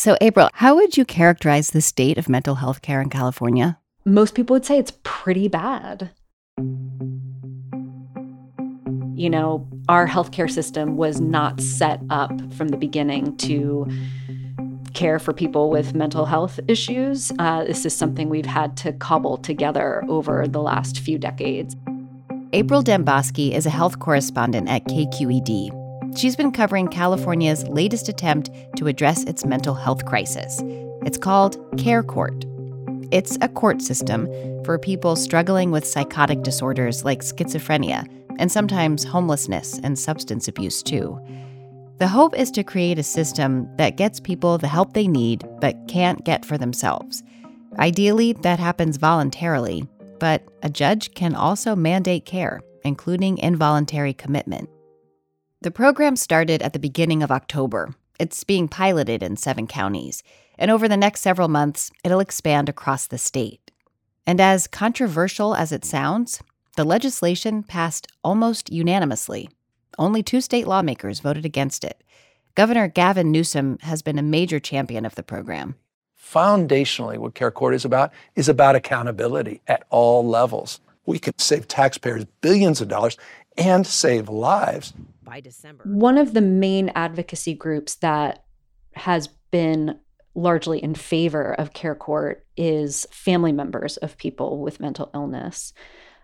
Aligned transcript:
So, 0.00 0.16
April, 0.22 0.48
how 0.54 0.76
would 0.76 0.96
you 0.96 1.04
characterize 1.04 1.72
the 1.72 1.82
state 1.82 2.16
of 2.16 2.26
mental 2.26 2.54
health 2.54 2.80
care 2.80 3.02
in 3.02 3.10
California? 3.10 3.78
Most 4.06 4.34
people 4.34 4.54
would 4.54 4.64
say 4.64 4.78
it's 4.78 4.94
pretty 5.02 5.46
bad. 5.46 6.08
You 9.14 9.28
know, 9.28 9.68
our 9.90 10.08
healthcare 10.08 10.50
system 10.50 10.96
was 10.96 11.20
not 11.20 11.60
set 11.60 12.00
up 12.08 12.30
from 12.54 12.68
the 12.68 12.78
beginning 12.78 13.36
to 13.48 13.86
care 14.94 15.18
for 15.18 15.34
people 15.34 15.68
with 15.68 15.94
mental 15.94 16.24
health 16.24 16.58
issues. 16.66 17.30
Uh, 17.38 17.64
this 17.64 17.84
is 17.84 17.94
something 17.94 18.30
we've 18.30 18.46
had 18.46 18.78
to 18.78 18.94
cobble 18.94 19.36
together 19.36 20.02
over 20.08 20.48
the 20.48 20.62
last 20.62 21.00
few 21.00 21.18
decades. 21.18 21.76
April 22.54 22.82
Dembosky 22.82 23.54
is 23.54 23.66
a 23.66 23.70
health 23.70 23.98
correspondent 23.98 24.66
at 24.66 24.82
KQED. 24.86 25.79
She's 26.16 26.36
been 26.36 26.52
covering 26.52 26.88
California's 26.88 27.66
latest 27.68 28.08
attempt 28.08 28.50
to 28.76 28.88
address 28.88 29.24
its 29.24 29.44
mental 29.44 29.74
health 29.74 30.04
crisis. 30.04 30.60
It's 31.04 31.16
called 31.16 31.56
Care 31.78 32.02
Court. 32.02 32.44
It's 33.10 33.38
a 33.40 33.48
court 33.48 33.80
system 33.80 34.26
for 34.64 34.78
people 34.78 35.16
struggling 35.16 35.70
with 35.70 35.86
psychotic 35.86 36.42
disorders 36.42 37.04
like 37.04 37.20
schizophrenia 37.20 38.06
and 38.38 38.50
sometimes 38.50 39.04
homelessness 39.04 39.78
and 39.82 39.98
substance 39.98 40.48
abuse, 40.48 40.82
too. 40.82 41.18
The 41.98 42.08
hope 42.08 42.36
is 42.36 42.50
to 42.52 42.64
create 42.64 42.98
a 42.98 43.02
system 43.02 43.68
that 43.76 43.96
gets 43.96 44.20
people 44.20 44.58
the 44.58 44.68
help 44.68 44.92
they 44.94 45.06
need 45.06 45.44
but 45.60 45.76
can't 45.88 46.24
get 46.24 46.44
for 46.44 46.58
themselves. 46.58 47.22
Ideally, 47.78 48.32
that 48.42 48.58
happens 48.58 48.96
voluntarily, 48.96 49.86
but 50.18 50.42
a 50.62 50.70
judge 50.70 51.14
can 51.14 51.34
also 51.34 51.76
mandate 51.76 52.24
care, 52.24 52.60
including 52.84 53.38
involuntary 53.38 54.12
commitment. 54.12 54.68
The 55.62 55.70
program 55.70 56.16
started 56.16 56.62
at 56.62 56.72
the 56.72 56.78
beginning 56.78 57.22
of 57.22 57.30
October. 57.30 57.94
It's 58.18 58.44
being 58.44 58.66
piloted 58.66 59.22
in 59.22 59.36
seven 59.36 59.66
counties, 59.66 60.22
and 60.58 60.70
over 60.70 60.88
the 60.88 60.96
next 60.96 61.20
several 61.20 61.48
months, 61.48 61.90
it'll 62.02 62.20
expand 62.20 62.70
across 62.70 63.06
the 63.06 63.18
state. 63.18 63.70
And 64.26 64.40
as 64.40 64.66
controversial 64.66 65.54
as 65.54 65.70
it 65.70 65.84
sounds, 65.84 66.42
the 66.76 66.84
legislation 66.84 67.62
passed 67.62 68.06
almost 68.24 68.72
unanimously. 68.72 69.50
Only 69.98 70.22
two 70.22 70.40
state 70.40 70.66
lawmakers 70.66 71.20
voted 71.20 71.44
against 71.44 71.84
it. 71.84 72.02
Governor 72.54 72.88
Gavin 72.88 73.30
Newsom 73.30 73.76
has 73.82 74.00
been 74.00 74.18
a 74.18 74.22
major 74.22 74.60
champion 74.60 75.04
of 75.04 75.14
the 75.14 75.22
program. 75.22 75.74
Foundationally, 76.18 77.18
what 77.18 77.34
Care 77.34 77.50
Court 77.50 77.74
is 77.74 77.84
about 77.84 78.12
is 78.34 78.48
about 78.48 78.76
accountability 78.76 79.60
at 79.66 79.84
all 79.90 80.26
levels. 80.26 80.80
We 81.04 81.18
can 81.18 81.38
save 81.38 81.68
taxpayers 81.68 82.24
billions 82.40 82.80
of 82.80 82.88
dollars 82.88 83.18
and 83.58 83.86
save 83.86 84.30
lives 84.30 84.94
by 85.30 85.40
December. 85.40 85.84
One 85.86 86.18
of 86.18 86.34
the 86.34 86.40
main 86.40 86.90
advocacy 86.94 87.54
groups 87.54 87.94
that 87.96 88.44
has 88.94 89.28
been 89.50 89.98
largely 90.34 90.82
in 90.82 90.94
favor 90.94 91.54
of 91.54 91.72
Care 91.72 91.94
Court 91.94 92.44
is 92.56 93.06
family 93.12 93.52
members 93.52 93.96
of 93.98 94.18
people 94.18 94.60
with 94.60 94.80
mental 94.80 95.08
illness. 95.14 95.72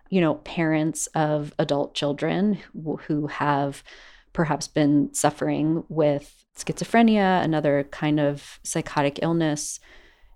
You 0.09 0.21
know, 0.21 0.35
parents 0.35 1.07
of 1.07 1.53
adult 1.57 1.95
children 1.95 2.59
who 3.07 3.27
have 3.27 3.81
perhaps 4.33 4.67
been 4.67 5.13
suffering 5.13 5.83
with 5.87 6.45
schizophrenia, 6.57 7.41
another 7.43 7.87
kind 7.91 8.19
of 8.19 8.59
psychotic 8.63 9.19
illness 9.21 9.79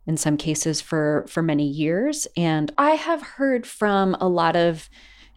in 0.08 0.18
some 0.18 0.38
cases 0.38 0.82
for 0.82 1.26
for 1.30 1.44
many 1.44 1.68
years 1.68 2.28
and 2.36 2.72
I 2.76 2.92
have 2.92 3.22
heard 3.22 3.68
from 3.68 4.16
a 4.20 4.28
lot 4.28 4.56
of 4.56 4.90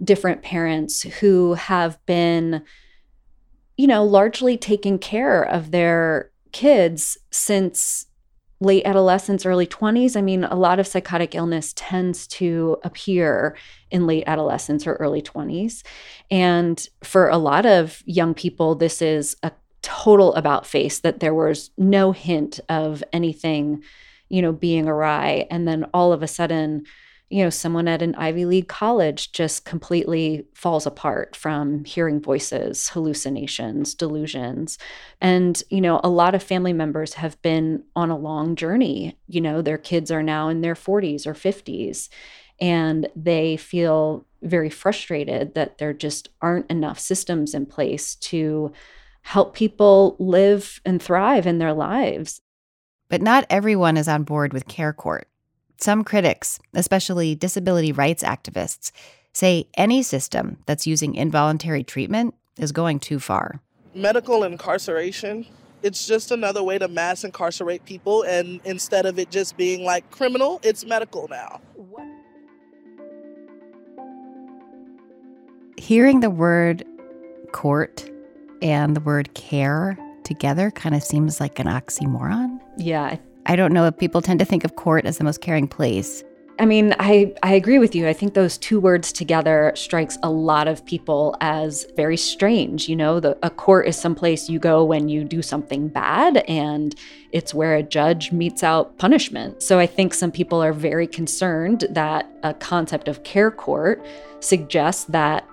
different 0.03 0.43
parents 0.43 1.03
who 1.03 1.53
have 1.53 1.99
been 2.07 2.63
you 3.77 3.87
know, 3.87 4.05
largely 4.05 4.57
taking 4.57 4.99
care 4.99 5.43
of 5.43 5.71
their 5.71 6.31
kids 6.53 7.19
since 7.31 8.07
late 8.61 8.87
adolescence, 8.87 9.45
early 9.45 9.67
20s. 9.67 10.17
I 10.17 10.23
mean, 10.23 10.45
a 10.45 10.55
lot 10.55 10.79
of 10.79 10.87
psychotic 10.87 11.35
illness 11.35 11.73
tends 11.77 12.27
to 12.29 12.79
appear 12.85 13.57
in 13.91 14.07
late 14.07 14.25
adolescence 14.27 14.87
or 14.87 14.95
early 14.95 15.21
20s. 15.21 15.83
And 16.31 16.87
for 17.03 17.29
a 17.29 17.37
lot 17.37 17.67
of 17.67 18.03
young 18.07 18.33
people, 18.33 18.75
this 18.75 19.03
is 19.03 19.37
a 19.43 19.53
total 19.83 20.35
about 20.35 20.67
face 20.67 21.01
that 21.01 21.21
there 21.21 21.35
was 21.35 21.71
no 21.77 22.13
hint 22.13 22.59
of 22.69 23.05
anything, 23.13 23.83
you 24.29 24.41
know, 24.41 24.53
being 24.53 24.89
awry. 24.89 25.47
And 25.51 25.69
then 25.69 25.85
all 25.93 26.13
of 26.13 26.23
a 26.23 26.29
sudden, 26.29 26.85
you 27.31 27.43
know, 27.43 27.51
someone 27.51 27.89
at 27.89 28.03
an 28.03 28.15
Ivy 28.17 28.45
League 28.45 28.69
college 28.69 29.33
just 29.33 29.65
completely 29.65 30.47
falls 30.55 30.87
apart 30.87 31.35
from 31.35 31.85
hearing 31.85 32.21
voices, 32.21 32.91
hallucinations, 32.91 33.95
delusions. 33.95 34.79
And, 35.21 35.61
you 35.71 35.81
know, 35.81 36.01
a 36.05 36.09
lot 36.09 36.35
of 36.35 36.43
family 36.43 36.73
members 36.73 37.15
have 37.15 37.41
been 37.43 37.83
on 37.97 38.11
a 38.11 38.17
long 38.17 38.57
journey. 38.57 39.19
You 39.27 39.41
know, 39.41 39.63
their 39.63 39.79
kids 39.79 40.11
are 40.11 40.23
now 40.23 40.49
in 40.49 40.61
their 40.61 40.75
40s 40.75 41.27
or 41.27 41.35
50s, 41.35 42.09
and 42.61 43.09
they 43.17 43.57
feel 43.57 44.27
very 44.43 44.71
frustrated 44.71 45.55
that 45.55 45.79
there 45.79 45.95
just 45.95 46.29
aren't 46.43 46.71
enough 46.71 46.99
systems 46.99 47.55
in 47.55 47.65
place 47.67 48.15
to 48.17 48.71
help 49.23 49.55
people 49.55 50.17
live 50.19 50.81
and 50.85 51.03
thrive 51.03 51.47
in 51.47 51.59
their 51.59 51.73
lives. 51.73 52.43
But 53.09 53.23
not 53.23 53.47
everyone 53.49 53.97
is 53.97 54.09
on 54.09 54.25
board 54.25 54.53
with 54.53 54.69
Care 54.69 54.93
Court. 54.93 55.27
Some 55.79 56.05
critics, 56.05 56.59
especially 56.73 57.35
disability 57.35 57.93
rights 57.93 58.23
activists, 58.23 58.93
say 59.33 59.69
any 59.77 60.03
system 60.03 60.59
that's 60.67 60.87
using 60.87 61.15
involuntary 61.15 61.83
treatment 61.83 62.35
is 62.59 62.73
going 62.73 63.01
too 63.01 63.19
far. 63.19 63.61
Medical 63.95 64.45
incarceration, 64.45 65.47
it's 65.83 66.07
just 66.07 66.31
another 66.31 66.63
way 66.63 66.79
to 66.79 66.89
mass 66.89 67.25
incarcerate 67.25 67.85
people, 67.85 68.23
and 68.23 68.61
instead 68.65 69.07
of 69.07 69.19
it 69.19 69.31
just 69.31 69.57
being 69.57 69.85
like 69.85 70.11
criminal, 70.11 70.61
it's 70.63 70.85
medical 70.85 71.29
now. 71.29 71.61
Hearing 75.77 76.21
the 76.21 76.31
word 76.31 76.85
court 77.53 78.09
and 78.63 78.97
the 78.97 79.01
word 79.01 79.35
care 79.35 79.99
together 80.23 80.71
kind 80.71 80.95
of 80.95 81.03
seems 81.03 81.41
like 81.41 81.59
an 81.59 81.67
oxymoron. 81.67 82.59
Yeah, 82.79 83.19
I 83.47 83.57
don't 83.57 83.73
know 83.73 83.87
if 83.87 83.97
people 83.99 84.23
tend 84.23 84.39
to 84.41 84.45
think 84.45 84.65
of 84.65 84.77
court 84.77 85.05
as 85.05 85.19
the 85.19 85.25
most 85.25 85.41
caring 85.41 85.69
place. 85.69 86.25
I 86.57 86.67
mean, 86.67 86.95
I, 87.01 87.35
I 87.43 87.55
agree 87.55 87.81
with 87.81 87.97
you. 87.97 88.07
I 88.07 88.13
think 88.13 88.35
those 88.35 88.57
two 88.57 88.79
words 88.79 89.13
together 89.13 89.73
strikes 89.75 90.17
a 90.23 90.31
lot 90.31 90.69
of 90.69 90.85
people 90.87 91.37
as 91.41 91.85
very 91.97 92.17
strange. 92.17 92.89
You 92.89 92.95
know, 92.95 93.19
the, 93.19 93.37
a 93.43 93.51
court 93.51 93.89
is 93.89 93.97
someplace 93.97 94.49
you 94.49 94.61
go 94.61 94.85
when 94.85 95.09
you 95.09 95.25
do 95.25 95.43
something 95.43 95.89
bad, 95.89 96.39
and 96.49 96.95
it's 97.33 97.53
where 97.53 97.75
a 97.75 97.83
judge 97.83 98.31
metes 98.31 98.63
out 98.63 98.97
punishment. 98.99 99.65
So 99.65 99.81
I 99.81 99.87
think 99.87 100.15
some 100.15 100.31
people 100.31 100.63
are 100.63 100.73
very 100.73 101.09
concerned 101.09 101.87
that 101.91 102.31
a 102.45 102.55
concept 102.55 103.09
of 103.09 103.25
care 103.25 103.51
court 103.51 104.07
suggests 104.39 105.05
that 105.07 105.45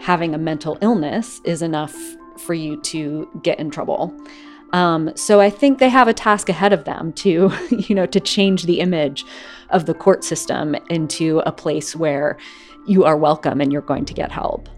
having 0.00 0.34
a 0.34 0.38
mental 0.38 0.78
illness 0.80 1.40
is 1.44 1.62
enough 1.62 1.94
for 2.38 2.54
you 2.54 2.80
to 2.82 3.28
get 3.44 3.60
in 3.60 3.70
trouble. 3.70 4.12
Um, 4.72 5.10
so 5.16 5.40
I 5.40 5.50
think 5.50 5.78
they 5.78 5.88
have 5.88 6.08
a 6.08 6.14
task 6.14 6.48
ahead 6.48 6.72
of 6.72 6.84
them 6.84 7.12
to, 7.14 7.50
you 7.70 7.94
know, 7.94 8.06
to 8.06 8.20
change 8.20 8.64
the 8.64 8.80
image 8.80 9.24
of 9.70 9.86
the 9.86 9.94
court 9.94 10.24
system 10.24 10.74
into 10.88 11.42
a 11.46 11.52
place 11.52 11.96
where 11.96 12.38
you 12.86 13.04
are 13.04 13.16
welcome 13.16 13.60
and 13.60 13.72
you're 13.72 13.82
going 13.82 14.04
to 14.04 14.14
get 14.14 14.30
help. 14.30 14.68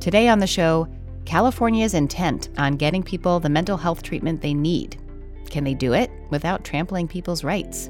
Today 0.00 0.28
on 0.28 0.38
the 0.38 0.46
show, 0.46 0.88
California's 1.24 1.94
intent 1.94 2.50
on 2.58 2.76
getting 2.76 3.02
people 3.02 3.40
the 3.40 3.48
mental 3.48 3.76
health 3.76 4.02
treatment 4.02 4.42
they 4.42 4.54
need. 4.54 5.00
Can 5.48 5.64
they 5.64 5.74
do 5.74 5.94
it 5.94 6.10
without 6.30 6.64
trampling 6.64 7.08
people's 7.08 7.44
rights? 7.44 7.88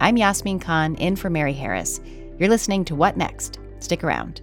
I'm 0.00 0.16
Yasmin 0.16 0.60
Khan, 0.60 0.94
in 0.96 1.16
for 1.16 1.30
Mary 1.30 1.52
Harris. 1.52 2.00
You're 2.38 2.48
listening 2.48 2.84
to 2.86 2.94
What 2.94 3.16
Next? 3.16 3.58
Stick 3.78 4.04
around. 4.04 4.42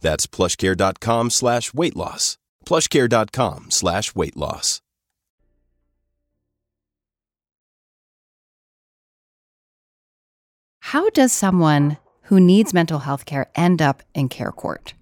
That's 0.00 0.26
plushcare.com 0.26 1.30
slash 1.30 1.74
weight 1.74 1.96
loss. 1.96 2.38
Plushcare.com 2.64 3.70
slash 3.70 4.14
weight 4.14 4.36
loss. 4.36 4.80
How 10.80 11.10
does 11.10 11.32
someone 11.32 11.98
who 12.22 12.40
needs 12.40 12.72
mental 12.72 13.00
health 13.00 13.26
care 13.26 13.50
end 13.54 13.82
up 13.82 14.02
in 14.14 14.30
care 14.30 14.52
court? 14.52 14.94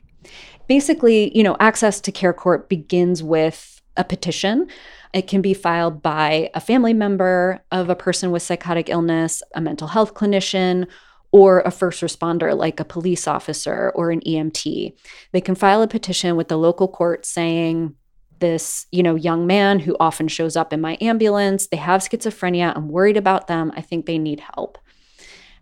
Basically, 0.67 1.37
you 1.37 1.45
know, 1.45 1.57
access 1.61 2.01
to 2.01 2.11
care 2.11 2.33
court 2.33 2.69
begins 2.69 3.23
with 3.23 3.81
a 3.97 4.03
petition. 4.03 4.67
It 5.13 5.29
can 5.29 5.43
be 5.43 5.55
filed 5.55 6.03
by 6.03 6.51
a 6.55 6.61
family 6.61 6.93
member 6.93 7.63
of 7.71 7.89
a 7.89 7.95
person 7.95 8.33
with 8.33 8.43
psychotic 8.43 8.89
illness, 8.89 9.45
a 9.55 9.61
mental 9.61 9.87
health 9.87 10.15
clinician, 10.15 10.89
or 11.37 11.61
a 11.67 11.71
first 11.71 12.01
responder 12.01 12.57
like 12.57 12.81
a 12.81 12.85
police 12.85 13.29
officer 13.29 13.93
or 13.95 14.11
an 14.11 14.21
EMT. 14.21 14.95
They 15.33 15.41
can 15.43 15.55
file 15.55 15.83
a 15.83 15.87
petition 15.87 16.35
with 16.35 16.49
the 16.49 16.57
local 16.57 16.89
court 16.89 17.27
saying, 17.27 17.95
this, 18.39 18.87
you 18.91 19.03
know, 19.03 19.15
young 19.15 19.47
man 19.47 19.81
who 19.81 19.99
often 20.01 20.29
shows 20.29 20.57
up 20.57 20.73
in 20.73 20.81
my 20.81 20.97
ambulance, 20.99 21.67
they 21.67 21.77
have 21.77 22.01
schizophrenia, 22.01 22.75
I'm 22.75 22.89
worried 22.89 23.19
about 23.19 23.49
them, 23.49 23.71
I 23.77 23.83
think 23.83 24.07
they 24.07 24.17
need 24.17 24.41
help. 24.41 24.79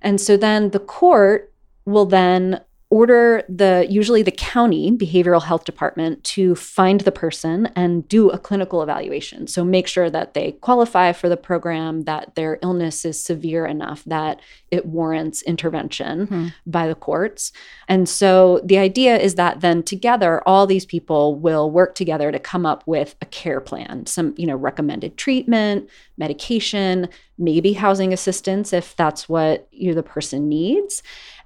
And 0.01 0.21
so 0.21 0.37
then 0.37 0.71
the 0.71 0.79
court 0.79 1.53
will 1.87 2.07
then 2.07 2.61
order 2.95 3.43
the 3.49 3.85
usually 3.91 4.23
the 4.23 4.31
county 4.31 4.89
behavioral 4.93 5.43
health 5.43 5.65
department 5.65 6.23
to 6.23 6.55
find 6.55 7.01
the 7.01 7.11
person 7.11 7.67
and 7.75 8.07
do 8.07 8.31
a 8.31 8.39
clinical 8.39 8.85
evaluation. 8.85 9.49
So 9.49 9.65
make 9.65 9.89
sure 9.89 10.09
that 10.11 10.35
they 10.35 10.53
qualify 10.53 11.11
for 11.11 11.29
the 11.29 11.37
program 11.37 12.03
that 12.03 12.37
their 12.37 12.61
illness 12.63 13.05
is 13.05 13.21
severe 13.21 13.67
enough 13.67 14.05
that 14.05 14.41
it 14.71 14.87
warrants 14.87 15.43
intervention 15.43 16.29
hmm. 16.29 16.47
by 16.67 16.87
the 16.87 16.95
courts. 16.95 17.51
And 17.89 18.09
so 18.09 18.61
the 18.65 18.79
idea 18.79 19.19
is 19.19 19.35
that 19.35 19.61
then 19.61 19.83
together 19.83 20.41
all 20.47 20.65
these 20.65 20.87
people 20.87 21.35
will 21.35 21.69
work 21.73 21.97
together 21.97 22.31
to 22.31 22.39
come 22.39 22.65
up 22.65 22.87
with 22.87 23.17
a 23.21 23.27
care 23.27 23.61
plan 23.61 24.07
some 24.07 24.35
you 24.37 24.47
know 24.47 24.55
recommended 24.55 25.17
treatment 25.17 25.89
medication 26.17 27.09
maybe 27.39 27.73
housing 27.73 28.13
assistance 28.13 28.73
if 28.73 28.95
that's 28.97 29.29
what 29.29 29.67
you 29.73 29.95
the 29.95 30.03
person 30.03 30.49
needs 30.49 31.03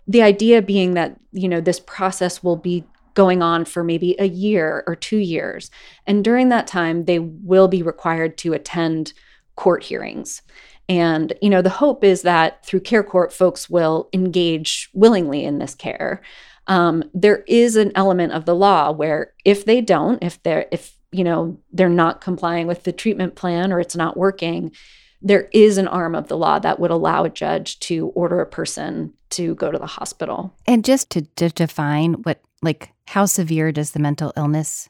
the 0.09 0.23
idea 0.23 0.63
being 0.63 0.95
that 0.95 1.17
you 1.33 1.49
know 1.49 1.61
this 1.61 1.81
process 1.81 2.43
will 2.43 2.57
be 2.57 2.85
going 3.15 3.43
on 3.43 3.65
for 3.65 3.85
maybe 3.85 4.17
a 4.19 4.29
year 4.29 4.85
or 4.87 4.95
2 4.95 5.17
years. 5.19 5.71
And 6.07 6.25
during 6.25 6.49
that 6.49 6.67
time 6.67 7.05
they 7.05 7.19
will 7.19 7.69
be 7.69 7.83
required 7.83 8.39
to 8.39 8.53
attend 8.53 9.13
court 9.57 9.83
hearings. 9.85 10.43
And 10.89 11.33
you 11.43 11.51
know 11.51 11.63
the 11.63 11.69
hope 11.69 12.03
is 12.03 12.23
that 12.23 12.65
through 12.65 12.81
care 12.81 13.05
court 13.05 13.33
folks 13.33 13.69
will 13.69 14.09
engage 14.13 14.89
willingly 14.95 15.45
in 15.45 15.59
this 15.59 15.75
care. 15.75 16.23
Um, 16.67 17.05
there 17.15 17.45
is 17.47 17.77
an 17.77 17.93
element 17.95 18.33
of 18.33 18.45
the 18.45 18.55
law 18.55 18.93
where 18.93 19.33
if 19.45 19.65
they 19.65 19.81
don't 19.81 20.23
if 20.23 20.43
they're 20.43 20.67
if 20.73 20.97
you 21.13 21.25
know 21.25 21.59
they're 21.73 21.89
not 21.89 22.21
complying 22.21 22.67
with 22.67 22.85
the 22.85 22.93
treatment 22.93 23.35
plan 23.35 23.73
or 23.73 23.81
it's 23.81 23.97
not 23.97 24.17
working 24.17 24.73
there 25.21 25.49
is 25.53 25.79
an 25.79 25.89
arm 25.89 26.15
of 26.15 26.29
the 26.29 26.37
law 26.37 26.59
that 26.59 26.79
would 26.79 26.91
allow 26.91 27.25
a 27.25 27.31
judge 27.31 27.81
to 27.81 28.09
order 28.09 28.41
a 28.41 28.47
person 28.47 29.13
to 29.31 29.55
go 29.57 29.71
to 29.71 29.79
the 29.79 29.87
hospital. 29.87 30.55
And 30.67 30.85
just 30.85 31.11
to, 31.11 31.23
to 31.37 31.49
define 31.49 32.15
what, 32.23 32.41
like, 32.63 32.93
how 33.07 33.27
severe 33.27 33.73
does 33.73 33.93
the 33.93 33.99
mental 33.99 34.33
illness 34.37 34.89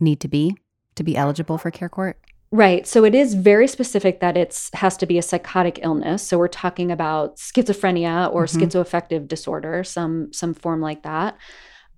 need 0.00 0.20
to 0.20 0.28
be 0.28 0.56
to 0.96 1.02
be 1.02 1.16
eligible 1.16 1.56
for 1.56 1.70
care 1.70 1.88
court? 1.88 2.18
Right. 2.52 2.84
So 2.86 3.04
it 3.04 3.14
is 3.14 3.34
very 3.34 3.68
specific 3.68 4.20
that 4.20 4.36
it's 4.36 4.70
has 4.74 4.96
to 4.98 5.06
be 5.06 5.18
a 5.18 5.22
psychotic 5.22 5.78
illness. 5.82 6.26
So 6.26 6.36
we're 6.36 6.48
talking 6.48 6.90
about 6.90 7.36
schizophrenia 7.36 8.32
or 8.34 8.44
mm-hmm. 8.44 8.60
schizoaffective 8.60 9.28
disorder, 9.28 9.84
some 9.84 10.32
some 10.32 10.54
form 10.54 10.80
like 10.80 11.04
that. 11.04 11.36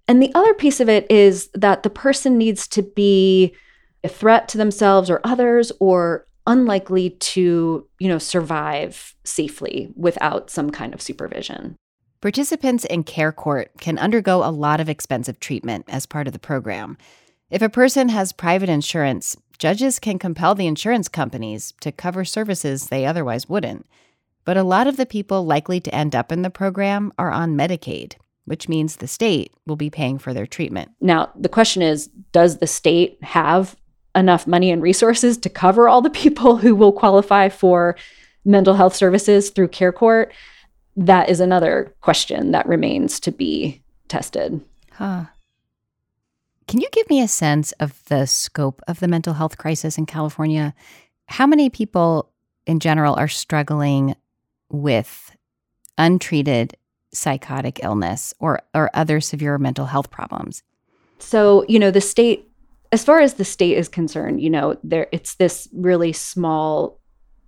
And 0.08 0.22
the 0.22 0.32
other 0.34 0.52
piece 0.52 0.80
of 0.80 0.90
it 0.90 1.10
is 1.10 1.48
that 1.54 1.84
the 1.84 1.90
person 1.90 2.36
needs 2.36 2.68
to 2.68 2.82
be 2.82 3.54
a 4.04 4.08
threat 4.08 4.48
to 4.48 4.58
themselves 4.58 5.08
or 5.08 5.20
others 5.24 5.72
or 5.80 6.26
unlikely 6.46 7.10
to, 7.10 7.86
you 7.98 8.08
know, 8.08 8.18
survive 8.18 9.14
safely 9.24 9.92
without 9.96 10.50
some 10.50 10.70
kind 10.70 10.94
of 10.94 11.02
supervision. 11.02 11.76
Participants 12.20 12.84
in 12.84 13.02
Care 13.02 13.32
Court 13.32 13.70
can 13.80 13.98
undergo 13.98 14.44
a 14.44 14.50
lot 14.50 14.80
of 14.80 14.88
expensive 14.88 15.40
treatment 15.40 15.84
as 15.88 16.06
part 16.06 16.26
of 16.26 16.32
the 16.32 16.38
program. 16.38 16.96
If 17.50 17.62
a 17.62 17.68
person 17.68 18.08
has 18.10 18.32
private 18.32 18.68
insurance, 18.68 19.36
judges 19.58 19.98
can 19.98 20.18
compel 20.18 20.54
the 20.54 20.66
insurance 20.66 21.08
companies 21.08 21.74
to 21.80 21.92
cover 21.92 22.24
services 22.24 22.86
they 22.86 23.04
otherwise 23.04 23.48
wouldn't. 23.48 23.86
But 24.44 24.56
a 24.56 24.62
lot 24.62 24.86
of 24.86 24.96
the 24.96 25.06
people 25.06 25.44
likely 25.44 25.80
to 25.80 25.94
end 25.94 26.14
up 26.14 26.32
in 26.32 26.42
the 26.42 26.50
program 26.50 27.12
are 27.18 27.30
on 27.30 27.56
Medicaid, 27.56 28.14
which 28.44 28.68
means 28.68 28.96
the 28.96 29.06
state 29.06 29.52
will 29.66 29.76
be 29.76 29.90
paying 29.90 30.18
for 30.18 30.32
their 30.32 30.46
treatment. 30.46 30.92
Now, 31.00 31.30
the 31.36 31.48
question 31.48 31.82
is 31.82 32.08
does 32.32 32.58
the 32.58 32.66
state 32.66 33.22
have 33.22 33.76
enough 34.14 34.46
money 34.46 34.70
and 34.70 34.82
resources 34.82 35.38
to 35.38 35.48
cover 35.48 35.88
all 35.88 36.02
the 36.02 36.10
people 36.10 36.56
who 36.56 36.74
will 36.74 36.92
qualify 36.92 37.48
for 37.48 37.96
mental 38.44 38.74
health 38.74 38.94
services 38.94 39.50
through 39.50 39.68
care 39.68 39.92
court 39.92 40.32
that 40.96 41.28
is 41.28 41.40
another 41.40 41.94
question 42.00 42.50
that 42.52 42.68
remains 42.68 43.18
to 43.20 43.32
be 43.32 43.82
tested. 44.08 44.60
Huh. 44.92 45.24
Can 46.68 46.80
you 46.80 46.88
give 46.92 47.08
me 47.08 47.20
a 47.20 47.28
sense 47.28 47.72
of 47.72 48.04
the 48.06 48.26
scope 48.26 48.82
of 48.86 49.00
the 49.00 49.08
mental 49.08 49.34
health 49.34 49.58
crisis 49.58 49.98
in 49.98 50.06
california? 50.06 50.74
How 51.26 51.46
many 51.46 51.70
people 51.70 52.30
in 52.66 52.78
general 52.78 53.14
are 53.14 53.28
struggling 53.28 54.14
with 54.68 55.34
untreated 55.98 56.76
psychotic 57.12 57.80
illness 57.82 58.32
or, 58.38 58.60
or 58.74 58.90
other 58.94 59.20
severe 59.20 59.58
mental 59.58 59.86
health 59.86 60.10
problems? 60.10 60.62
So 61.18 61.64
you 61.68 61.78
know 61.78 61.90
the 61.90 62.00
state 62.00 62.51
as 62.92 63.02
far 63.02 63.20
as 63.20 63.34
the 63.34 63.44
state 63.44 63.76
is 63.76 63.88
concerned, 63.88 64.40
you 64.40 64.50
know, 64.50 64.76
there 64.84 65.08
it's 65.10 65.34
this 65.36 65.66
really 65.72 66.12
small 66.12 67.00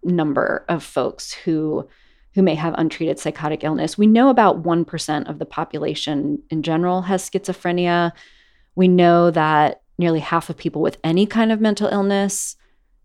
number 0.03 0.65
of 0.69 0.83
folks 0.83 1.33
who 1.33 1.87
who 2.35 2.43
may 2.43 2.57
have 2.57 2.75
untreated 2.77 3.19
psychotic 3.19 3.63
illness. 3.63 3.97
We 3.97 4.09
know 4.09 4.29
about 4.29 4.65
1% 4.65 5.31
of 5.31 5.39
the 5.39 5.47
population 5.47 6.43
in 6.51 6.65
general 6.65 7.03
has 7.03 7.31
schizophrenia. 7.31 8.11
We 8.75 8.89
know 8.89 9.31
that 9.31 9.83
nearly 9.99 10.19
half 10.19 10.51
of 10.51 10.57
people 10.57 10.83
with 10.83 10.99
any 11.05 11.27
kind 11.27 11.53
of 11.53 11.61
mental 11.61 11.87
illness 11.87 12.57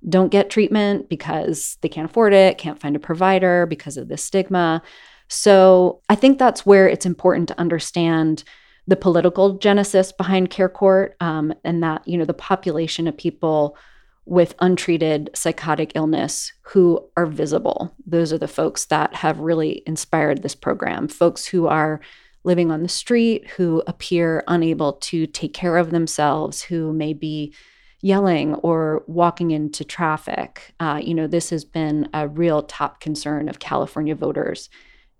don't 0.07 0.31
get 0.31 0.49
treatment 0.49 1.09
because 1.09 1.77
they 1.81 1.89
can't 1.89 2.09
afford 2.09 2.33
it, 2.33 2.57
can't 2.57 2.79
find 2.79 2.95
a 2.95 2.99
provider 2.99 3.67
because 3.67 3.97
of 3.97 4.07
the 4.07 4.17
stigma. 4.17 4.81
So, 5.27 6.01
I 6.09 6.15
think 6.15 6.39
that's 6.39 6.65
where 6.65 6.87
it's 6.87 7.05
important 7.05 7.49
to 7.49 7.59
understand 7.59 8.43
the 8.89 8.95
political 8.95 9.53
genesis 9.53 10.11
behind 10.11 10.49
care 10.49 10.67
court 10.67 11.15
um, 11.19 11.53
and 11.63 11.83
that 11.83 12.05
you 12.07 12.17
know 12.17 12.25
the 12.25 12.33
population 12.33 13.07
of 13.07 13.15
people 13.15 13.77
with 14.25 14.55
untreated 14.59 15.29
psychotic 15.33 15.91
illness 15.95 16.51
who 16.61 16.99
are 17.15 17.27
visible. 17.27 17.95
Those 18.05 18.33
are 18.33 18.37
the 18.37 18.47
folks 18.47 18.85
that 18.85 19.13
have 19.15 19.39
really 19.39 19.83
inspired 19.85 20.41
this 20.41 20.55
program. 20.55 21.07
Folks 21.07 21.45
who 21.45 21.67
are 21.67 22.01
living 22.43 22.71
on 22.71 22.81
the 22.81 22.89
street 22.89 23.47
who 23.51 23.83
appear 23.85 24.43
unable 24.47 24.93
to 24.93 25.27
take 25.27 25.53
care 25.53 25.77
of 25.77 25.91
themselves 25.91 26.63
who 26.63 26.91
may 26.91 27.13
be 27.13 27.53
yelling 28.01 28.55
or 28.55 29.03
walking 29.07 29.51
into 29.51 29.83
traffic. 29.83 30.73
Uh, 30.79 30.99
you 31.03 31.13
know 31.13 31.27
this 31.27 31.51
has 31.51 31.63
been 31.63 32.09
a 32.13 32.27
real 32.27 32.63
top 32.63 32.99
concern 32.99 33.49
of 33.49 33.59
california 33.59 34.15
voters 34.15 34.69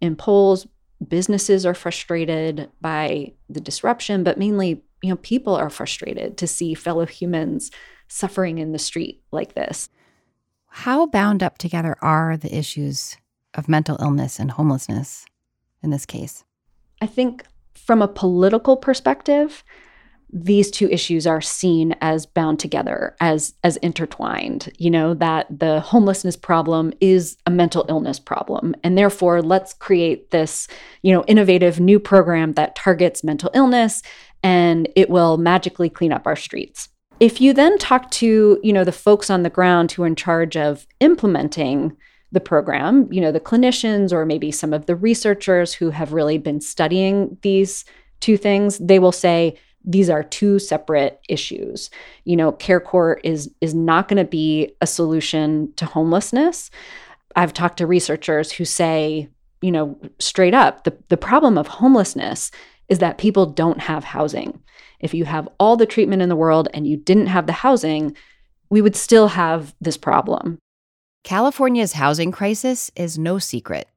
in 0.01 0.15
polls 0.15 0.65
businesses 1.07 1.65
are 1.65 1.73
frustrated 1.73 2.69
by 2.81 3.33
the 3.49 3.61
disruption, 3.61 4.23
but 4.23 4.37
mainly, 4.37 4.83
you 5.01 5.09
know, 5.09 5.15
people 5.17 5.55
are 5.55 5.69
frustrated 5.69 6.37
to 6.37 6.47
see 6.47 6.73
fellow 6.73 7.05
humans 7.05 7.71
suffering 8.07 8.57
in 8.57 8.71
the 8.71 8.79
street 8.79 9.21
like 9.31 9.53
this. 9.53 9.89
How 10.67 11.05
bound 11.05 11.41
up 11.41 11.57
together 11.57 11.95
are 12.01 12.37
the 12.37 12.55
issues 12.55 13.17
of 13.53 13.69
mental 13.69 13.97
illness 13.99 14.39
and 14.39 14.51
homelessness 14.51 15.25
in 15.81 15.89
this 15.89 16.05
case? 16.05 16.43
I 17.01 17.07
think 17.07 17.45
from 17.73 18.01
a 18.01 18.07
political 18.07 18.77
perspective, 18.77 19.63
these 20.31 20.69
two 20.69 20.87
issues 20.89 21.25
are 21.25 21.41
seen 21.41 21.95
as 22.01 22.25
bound 22.25 22.59
together 22.59 23.15
as 23.19 23.53
as 23.63 23.77
intertwined 23.77 24.71
you 24.77 24.89
know 24.89 25.13
that 25.15 25.47
the 25.49 25.79
homelessness 25.79 26.35
problem 26.35 26.93
is 27.01 27.37
a 27.45 27.51
mental 27.51 27.85
illness 27.89 28.19
problem. 28.19 28.75
And 28.83 28.97
therefore 28.97 29.41
let's 29.41 29.73
create 29.73 30.31
this 30.31 30.67
you 31.01 31.13
know 31.13 31.23
innovative 31.27 31.79
new 31.79 31.99
program 31.99 32.53
that 32.53 32.75
targets 32.75 33.23
mental 33.23 33.49
illness 33.53 34.01
and 34.43 34.87
it 34.95 35.09
will 35.09 35.37
magically 35.37 35.89
clean 35.89 36.13
up 36.13 36.27
our 36.27 36.35
streets. 36.35 36.89
If 37.19 37.41
you 37.41 37.53
then 37.53 37.77
talk 37.77 38.11
to 38.11 38.59
you 38.63 38.73
know 38.73 38.83
the 38.83 38.91
folks 38.91 39.29
on 39.29 39.43
the 39.43 39.49
ground 39.49 39.91
who 39.91 40.03
are 40.03 40.07
in 40.07 40.15
charge 40.15 40.55
of 40.55 40.85
implementing 40.99 41.97
the 42.31 42.39
program 42.39 43.11
you 43.11 43.19
know 43.19 43.31
the 43.31 43.39
clinicians 43.39 44.13
or 44.13 44.25
maybe 44.25 44.51
some 44.51 44.73
of 44.73 44.85
the 44.85 44.95
researchers 44.95 45.73
who 45.73 45.89
have 45.89 46.13
really 46.13 46.37
been 46.37 46.61
studying 46.61 47.35
these 47.41 47.83
two 48.19 48.37
things 48.37 48.77
they 48.77 48.99
will 48.99 49.11
say 49.11 49.57
these 49.89 50.09
are 50.09 50.21
two 50.21 50.59
separate 50.59 51.19
issues. 51.27 51.89
You 52.23 52.35
know, 52.35 52.51
care 52.51 52.79
court 52.79 53.21
is 53.23 53.51
is 53.59 53.73
not 53.73 54.07
going 54.07 54.23
to 54.23 54.29
be 54.29 54.71
a 54.81 54.87
solution 54.87 55.73
to 55.77 55.85
homelessness. 55.85 56.69
I've 57.35 57.53
talked 57.53 57.77
to 57.77 57.87
researchers 57.87 58.51
who 58.51 58.65
say, 58.65 59.29
you 59.61 59.71
know, 59.71 59.99
straight 60.19 60.53
up, 60.53 60.83
the, 60.83 60.95
the 61.09 61.17
problem 61.17 61.57
of 61.57 61.67
homelessness 61.67 62.51
is 62.87 62.99
that 62.99 63.17
people 63.17 63.47
don't 63.47 63.79
have 63.79 64.03
housing. 64.03 64.61
If 64.99 65.13
you 65.13 65.25
have 65.25 65.49
all 65.59 65.75
the 65.75 65.85
treatment 65.85 66.21
in 66.21 66.29
the 66.29 66.35
world 66.35 66.67
and 66.73 66.85
you 66.85 66.97
didn't 66.97 67.27
have 67.27 67.47
the 67.47 67.53
housing, 67.53 68.15
we 68.69 68.81
would 68.81 68.95
still 68.95 69.29
have 69.29 69.73
this 69.81 69.97
problem. 69.97 70.59
California's 71.23 71.93
housing 71.93 72.31
crisis 72.31 72.91
is 72.95 73.17
no 73.17 73.39
secret. 73.39 73.87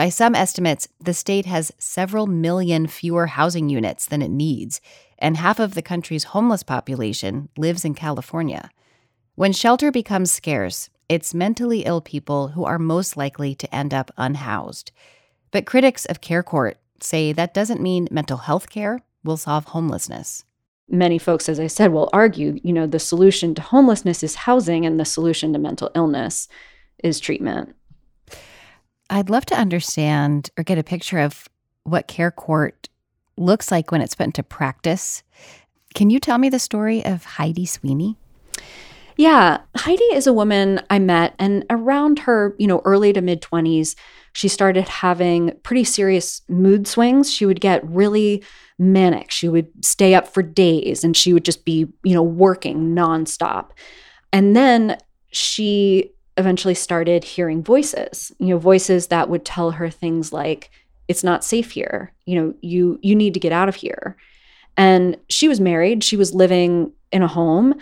By 0.00 0.08
some 0.08 0.34
estimates, 0.34 0.88
the 0.98 1.12
state 1.12 1.44
has 1.44 1.72
several 1.76 2.26
million 2.26 2.86
fewer 2.86 3.26
housing 3.26 3.68
units 3.68 4.06
than 4.06 4.22
it 4.22 4.30
needs, 4.30 4.80
and 5.18 5.36
half 5.36 5.60
of 5.60 5.74
the 5.74 5.82
country's 5.82 6.32
homeless 6.32 6.62
population 6.62 7.50
lives 7.58 7.84
in 7.84 7.92
California. 7.92 8.70
When 9.34 9.52
shelter 9.52 9.92
becomes 9.92 10.32
scarce, 10.32 10.88
it's 11.10 11.34
mentally 11.34 11.80
ill 11.80 12.00
people 12.00 12.48
who 12.48 12.64
are 12.64 12.78
most 12.78 13.18
likely 13.18 13.54
to 13.56 13.74
end 13.74 13.92
up 13.92 14.10
unhoused. 14.16 14.90
But 15.50 15.66
critics 15.66 16.06
of 16.06 16.22
Care 16.22 16.42
Court 16.42 16.78
say 17.02 17.34
that 17.34 17.52
doesn't 17.52 17.82
mean 17.82 18.08
mental 18.10 18.38
health 18.38 18.70
care 18.70 19.02
will 19.22 19.36
solve 19.36 19.66
homelessness. 19.66 20.46
Many 20.88 21.18
folks, 21.18 21.46
as 21.46 21.60
I 21.60 21.66
said, 21.66 21.92
will 21.92 22.08
argue, 22.14 22.58
you 22.62 22.72
know, 22.72 22.86
the 22.86 22.98
solution 22.98 23.54
to 23.54 23.60
homelessness 23.60 24.22
is 24.22 24.34
housing 24.34 24.86
and 24.86 24.98
the 24.98 25.04
solution 25.04 25.52
to 25.52 25.58
mental 25.58 25.90
illness 25.94 26.48
is 27.04 27.20
treatment. 27.20 27.74
I'd 29.10 29.28
love 29.28 29.44
to 29.46 29.58
understand 29.58 30.50
or 30.56 30.62
get 30.62 30.78
a 30.78 30.84
picture 30.84 31.18
of 31.18 31.48
what 31.82 32.06
Care 32.06 32.30
Court 32.30 32.88
looks 33.36 33.70
like 33.70 33.90
when 33.90 34.00
it's 34.00 34.14
put 34.14 34.26
into 34.26 34.44
practice. 34.44 35.24
Can 35.94 36.10
you 36.10 36.20
tell 36.20 36.38
me 36.38 36.48
the 36.48 36.60
story 36.60 37.04
of 37.04 37.24
Heidi 37.24 37.66
Sweeney? 37.66 38.16
Yeah, 39.16 39.58
Heidi 39.76 40.04
is 40.04 40.26
a 40.26 40.32
woman 40.32 40.80
I 40.88 40.98
met, 40.98 41.34
and 41.38 41.66
around 41.68 42.20
her, 42.20 42.54
you 42.58 42.66
know, 42.66 42.80
early 42.84 43.12
to 43.12 43.20
mid 43.20 43.42
20s, 43.42 43.96
she 44.32 44.48
started 44.48 44.88
having 44.88 45.58
pretty 45.62 45.84
serious 45.84 46.42
mood 46.48 46.86
swings. 46.86 47.30
She 47.30 47.44
would 47.44 47.60
get 47.60 47.86
really 47.86 48.44
manic. 48.78 49.30
She 49.30 49.48
would 49.48 49.68
stay 49.84 50.14
up 50.14 50.28
for 50.28 50.42
days 50.42 51.02
and 51.02 51.16
she 51.16 51.32
would 51.32 51.44
just 51.44 51.64
be, 51.64 51.86
you 52.04 52.14
know, 52.14 52.22
working 52.22 52.94
nonstop. 52.94 53.70
And 54.32 54.54
then 54.54 54.96
she 55.32 56.12
eventually 56.36 56.74
started 56.74 57.24
hearing 57.24 57.62
voices, 57.62 58.32
you 58.38 58.48
know, 58.48 58.58
voices 58.58 59.08
that 59.08 59.28
would 59.28 59.44
tell 59.44 59.72
her 59.72 59.90
things 59.90 60.32
like, 60.32 60.70
it's 61.08 61.24
not 61.24 61.44
safe 61.44 61.72
here. 61.72 62.12
You 62.24 62.40
know 62.40 62.54
you 62.60 62.98
you 63.02 63.16
need 63.16 63.34
to 63.34 63.40
get 63.40 63.52
out 63.52 63.68
of 63.68 63.74
here. 63.74 64.16
And 64.76 65.16
she 65.28 65.48
was 65.48 65.60
married. 65.60 66.04
She 66.04 66.16
was 66.16 66.32
living 66.32 66.92
in 67.12 67.22
a 67.22 67.28
home 67.28 67.74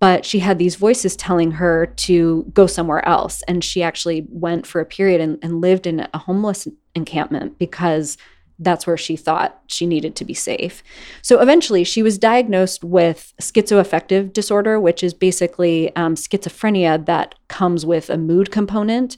but 0.00 0.24
she 0.24 0.40
had 0.40 0.58
these 0.58 0.76
voices 0.76 1.16
telling 1.16 1.52
her 1.52 1.86
to 1.86 2.44
go 2.52 2.66
somewhere 2.66 3.06
else. 3.06 3.42
And 3.42 3.62
she 3.62 3.82
actually 3.82 4.26
went 4.28 4.66
for 4.66 4.80
a 4.80 4.86
period 4.86 5.20
and, 5.20 5.38
and 5.42 5.60
lived 5.60 5.86
in 5.86 6.08
a 6.12 6.18
homeless 6.18 6.66
encampment 6.94 7.58
because 7.58 8.18
that's 8.62 8.86
where 8.86 8.96
she 8.96 9.16
thought 9.16 9.60
she 9.66 9.86
needed 9.86 10.16
to 10.16 10.24
be 10.24 10.34
safe. 10.34 10.82
So 11.22 11.40
eventually, 11.40 11.84
she 11.84 12.02
was 12.02 12.18
diagnosed 12.18 12.84
with 12.84 13.32
schizoaffective 13.40 14.32
disorder, 14.32 14.78
which 14.80 15.02
is 15.02 15.14
basically 15.14 15.94
um, 15.96 16.14
schizophrenia 16.14 17.04
that 17.06 17.34
comes 17.48 17.84
with 17.84 18.10
a 18.10 18.18
mood 18.18 18.50
component. 18.50 19.16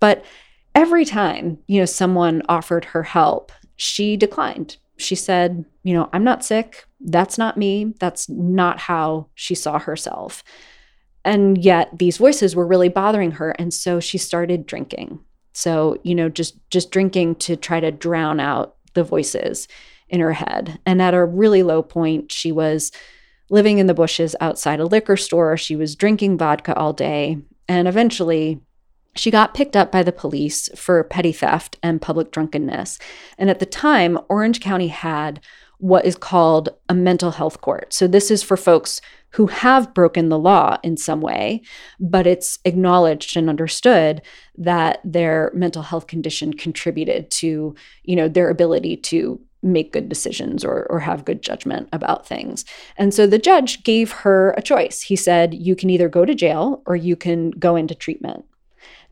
But 0.00 0.24
every 0.74 1.04
time, 1.04 1.58
you 1.66 1.80
know, 1.80 1.86
someone 1.86 2.42
offered 2.48 2.86
her 2.86 3.02
help, 3.02 3.52
she 3.76 4.16
declined. 4.16 4.76
She 4.96 5.14
said, 5.14 5.64
you 5.82 5.94
know, 5.94 6.08
I'm 6.12 6.24
not 6.24 6.44
sick. 6.44 6.86
That's 7.00 7.36
not 7.36 7.56
me. 7.56 7.94
That's 7.98 8.28
not 8.28 8.78
how 8.78 9.28
she 9.34 9.54
saw 9.54 9.78
herself. 9.78 10.44
And 11.24 11.58
yet 11.58 11.98
these 11.98 12.18
voices 12.18 12.54
were 12.54 12.66
really 12.66 12.88
bothering 12.88 13.32
her 13.32 13.50
and 13.52 13.72
so 13.72 13.98
she 13.98 14.18
started 14.18 14.66
drinking. 14.66 15.20
So, 15.52 15.98
you 16.02 16.14
know, 16.14 16.28
just 16.28 16.58
just 16.68 16.90
drinking 16.90 17.36
to 17.36 17.56
try 17.56 17.80
to 17.80 17.90
drown 17.90 18.40
out 18.40 18.73
the 18.94 19.04
voices 19.04 19.68
in 20.08 20.20
her 20.20 20.32
head. 20.32 20.78
And 20.86 21.00
at 21.02 21.14
a 21.14 21.24
really 21.24 21.62
low 21.62 21.82
point, 21.82 22.32
she 22.32 22.52
was 22.52 22.92
living 23.50 23.78
in 23.78 23.86
the 23.86 23.94
bushes 23.94 24.34
outside 24.40 24.80
a 24.80 24.86
liquor 24.86 25.16
store. 25.16 25.56
She 25.56 25.76
was 25.76 25.96
drinking 25.96 26.38
vodka 26.38 26.74
all 26.74 26.92
day. 26.92 27.38
And 27.68 27.88
eventually, 27.88 28.60
she 29.16 29.30
got 29.30 29.54
picked 29.54 29.76
up 29.76 29.92
by 29.92 30.02
the 30.02 30.12
police 30.12 30.68
for 30.74 31.02
petty 31.04 31.32
theft 31.32 31.78
and 31.82 32.02
public 32.02 32.30
drunkenness. 32.30 32.98
And 33.38 33.48
at 33.48 33.58
the 33.58 33.66
time, 33.66 34.18
Orange 34.28 34.60
County 34.60 34.88
had 34.88 35.40
what 35.78 36.04
is 36.04 36.16
called 36.16 36.70
a 36.88 36.94
mental 36.94 37.32
health 37.32 37.60
court. 37.60 37.92
So, 37.92 38.06
this 38.06 38.30
is 38.30 38.42
for 38.42 38.56
folks 38.56 39.00
who 39.34 39.48
have 39.48 39.92
broken 39.94 40.28
the 40.28 40.38
law 40.38 40.76
in 40.84 40.96
some 40.96 41.20
way, 41.20 41.60
but 41.98 42.24
it's 42.24 42.60
acknowledged 42.64 43.36
and 43.36 43.50
understood 43.50 44.22
that 44.56 45.00
their 45.04 45.50
mental 45.52 45.82
health 45.82 46.06
condition 46.06 46.52
contributed 46.52 47.28
to, 47.32 47.74
you 48.04 48.14
know, 48.14 48.28
their 48.28 48.48
ability 48.48 48.96
to 48.96 49.40
make 49.60 49.92
good 49.92 50.08
decisions 50.08 50.64
or, 50.64 50.86
or 50.88 51.00
have 51.00 51.24
good 51.24 51.42
judgment 51.42 51.88
about 51.92 52.28
things. 52.28 52.64
And 52.96 53.12
so 53.12 53.26
the 53.26 53.38
judge 53.38 53.82
gave 53.82 54.12
her 54.12 54.54
a 54.56 54.62
choice. 54.62 55.00
He 55.00 55.16
said, 55.16 55.52
You 55.52 55.74
can 55.74 55.90
either 55.90 56.08
go 56.08 56.24
to 56.24 56.34
jail 56.34 56.82
or 56.86 56.94
you 56.94 57.16
can 57.16 57.50
go 57.50 57.74
into 57.74 57.94
treatment. 57.94 58.44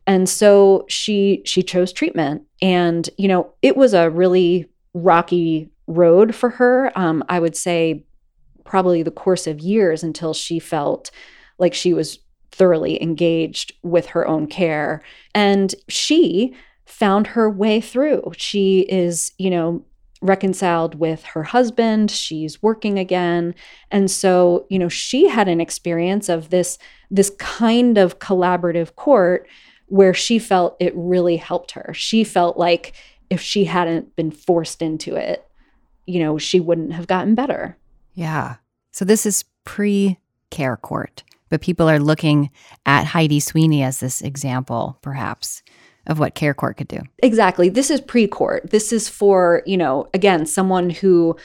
And 0.07 0.29
so 0.29 0.85
she 0.87 1.41
she 1.45 1.63
chose 1.63 1.91
treatment 1.91 2.43
and 2.61 3.09
you 3.17 3.27
know 3.27 3.53
it 3.61 3.75
was 3.75 3.93
a 3.93 4.09
really 4.09 4.69
rocky 4.93 5.69
road 5.87 6.35
for 6.35 6.49
her 6.49 6.91
um, 6.97 7.23
I 7.27 7.39
would 7.39 7.55
say 7.55 8.05
probably 8.63 9.03
the 9.03 9.11
course 9.11 9.47
of 9.47 9.59
years 9.59 10.03
until 10.03 10.33
she 10.33 10.59
felt 10.59 11.11
like 11.57 11.73
she 11.73 11.93
was 11.93 12.19
thoroughly 12.51 13.01
engaged 13.01 13.73
with 13.81 14.07
her 14.07 14.27
own 14.27 14.45
care 14.45 15.01
and 15.33 15.73
she 15.87 16.53
found 16.85 17.27
her 17.27 17.49
way 17.49 17.81
through 17.81 18.31
she 18.37 18.81
is 18.81 19.31
you 19.39 19.49
know 19.49 19.83
reconciled 20.21 20.95
with 20.95 21.23
her 21.23 21.43
husband 21.43 22.11
she's 22.11 22.61
working 22.61 22.99
again 22.99 23.55
and 23.89 24.09
so 24.11 24.65
you 24.69 24.77
know 24.77 24.87
she 24.87 25.27
had 25.27 25.47
an 25.47 25.59
experience 25.59 26.29
of 26.29 26.49
this 26.51 26.77
this 27.09 27.31
kind 27.39 27.97
of 27.97 28.19
collaborative 28.19 28.95
court 28.95 29.47
where 29.93 30.13
she 30.13 30.39
felt 30.39 30.75
it 30.79 30.91
really 30.95 31.37
helped 31.37 31.71
her. 31.71 31.93
She 31.93 32.23
felt 32.23 32.57
like 32.57 32.93
if 33.29 33.39
she 33.39 33.65
hadn't 33.65 34.15
been 34.15 34.31
forced 34.31 34.81
into 34.81 35.15
it, 35.15 35.47
you 36.07 36.19
know, 36.19 36.39
she 36.39 36.59
wouldn't 36.59 36.93
have 36.93 37.05
gotten 37.05 37.35
better. 37.35 37.77
Yeah. 38.13 38.55
So 38.91 39.05
this 39.05 39.25
is 39.25 39.45
pre 39.63 40.19
care 40.49 40.77
court, 40.77 41.23
but 41.49 41.61
people 41.61 41.89
are 41.89 41.99
looking 41.99 42.51
at 42.85 43.05
Heidi 43.05 43.39
Sweeney 43.39 43.83
as 43.83 43.99
this 43.99 44.21
example, 44.21 44.99
perhaps, 45.01 45.63
of 46.05 46.19
what 46.19 46.35
care 46.35 46.53
court 46.53 46.77
could 46.77 46.87
do. 46.87 46.99
Exactly. 47.21 47.69
This 47.69 47.89
is 47.89 48.01
pre 48.01 48.27
court. 48.27 48.69
This 48.69 48.93
is 48.93 49.09
for, 49.09 49.63
you 49.65 49.77
know, 49.77 50.07
again, 50.13 50.45
someone 50.45 50.89
who 50.89 51.35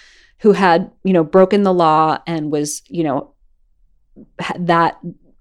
who 0.41 0.53
had, 0.53 0.91
you 1.03 1.13
know, 1.13 1.25
broken 1.25 1.63
the 1.65 1.75
law 1.75 2.19
and 2.27 2.53
was, 2.53 2.83
you 2.87 3.03
know, 3.03 3.35
that 4.57 4.99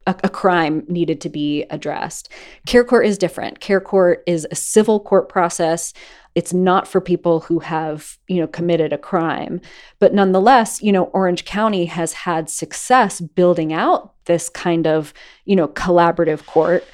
a, 0.08 0.16
a, 0.24 0.30
crime 0.30 0.84
needed 0.88 1.22
to 1.22 1.30
be 1.30 1.64
addressed. 1.70 2.32
Care 2.66 2.84
court 2.84 3.06
is 3.06 3.18
different. 3.18 3.60
Care 3.60 3.82
court 3.82 4.24
is 4.26 4.48
a 4.50 4.56
civil 4.56 5.00
court 5.00 5.30
process. 5.30 5.94
It's 6.38 6.54
not 6.54 6.88
for 6.88 7.02
people 7.02 7.40
who 7.40 7.58
have, 7.58 8.20
you 8.28 8.40
know, 8.40 8.46
committed 8.46 8.94
a 8.94 8.98
crime. 9.00 9.60
But 9.98 10.14
nonetheless, 10.14 10.84
you 10.84 10.92
know, 10.92 11.06
Orange 11.06 11.46
County 11.46 11.86
has 11.86 12.14
had 12.14 12.48
success 12.48 13.20
building 13.20 13.74
out 13.74 14.14
this 14.26 14.48
kind 14.48 14.86
of, 14.86 15.16
you 15.46 15.56
know, 15.56 15.68
collaborative 15.68 16.46
court. 16.46 16.86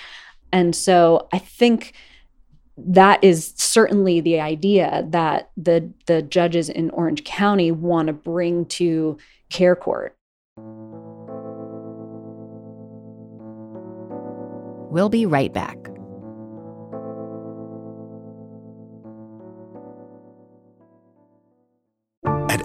And 0.53 0.73
so 0.73 1.27
I 1.33 1.39
think 1.39 1.91
that 2.77 3.21
is 3.21 3.53
certainly 3.57 4.21
the 4.21 4.39
idea 4.39 5.05
that 5.09 5.51
the 5.57 5.91
the 6.05 6.21
judges 6.21 6.69
in 6.69 6.89
Orange 6.91 7.25
County 7.25 7.69
want 7.69 8.07
to 8.07 8.13
bring 8.13 8.65
to 8.67 9.17
care 9.49 9.75
court. 9.75 10.15
We'll 14.89 15.09
be 15.09 15.25
right 15.25 15.51
back. 15.51 15.92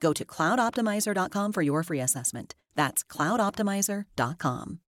Go 0.00 0.12
to 0.12 0.24
cloudoptimizer.com 0.24 1.52
for 1.52 1.62
your 1.62 1.82
free 1.82 2.00
assessment. 2.00 2.54
That's 2.74 3.04
cloudoptimizer.com. 3.04 4.80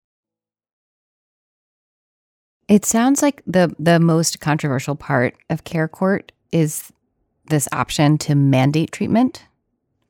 It 2.68 2.86
sounds 2.86 3.20
like 3.20 3.42
the 3.46 3.74
the 3.78 4.00
most 4.00 4.40
controversial 4.40 4.96
part 4.96 5.34
of 5.50 5.64
Care 5.64 5.88
Court 5.88 6.32
is 6.52 6.90
this 7.50 7.68
option 7.70 8.16
to 8.18 8.34
mandate 8.34 8.92
treatment 8.92 9.44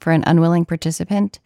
for 0.01 0.13
an 0.13 0.23
unwilling 0.27 0.65
participant. 0.65 1.41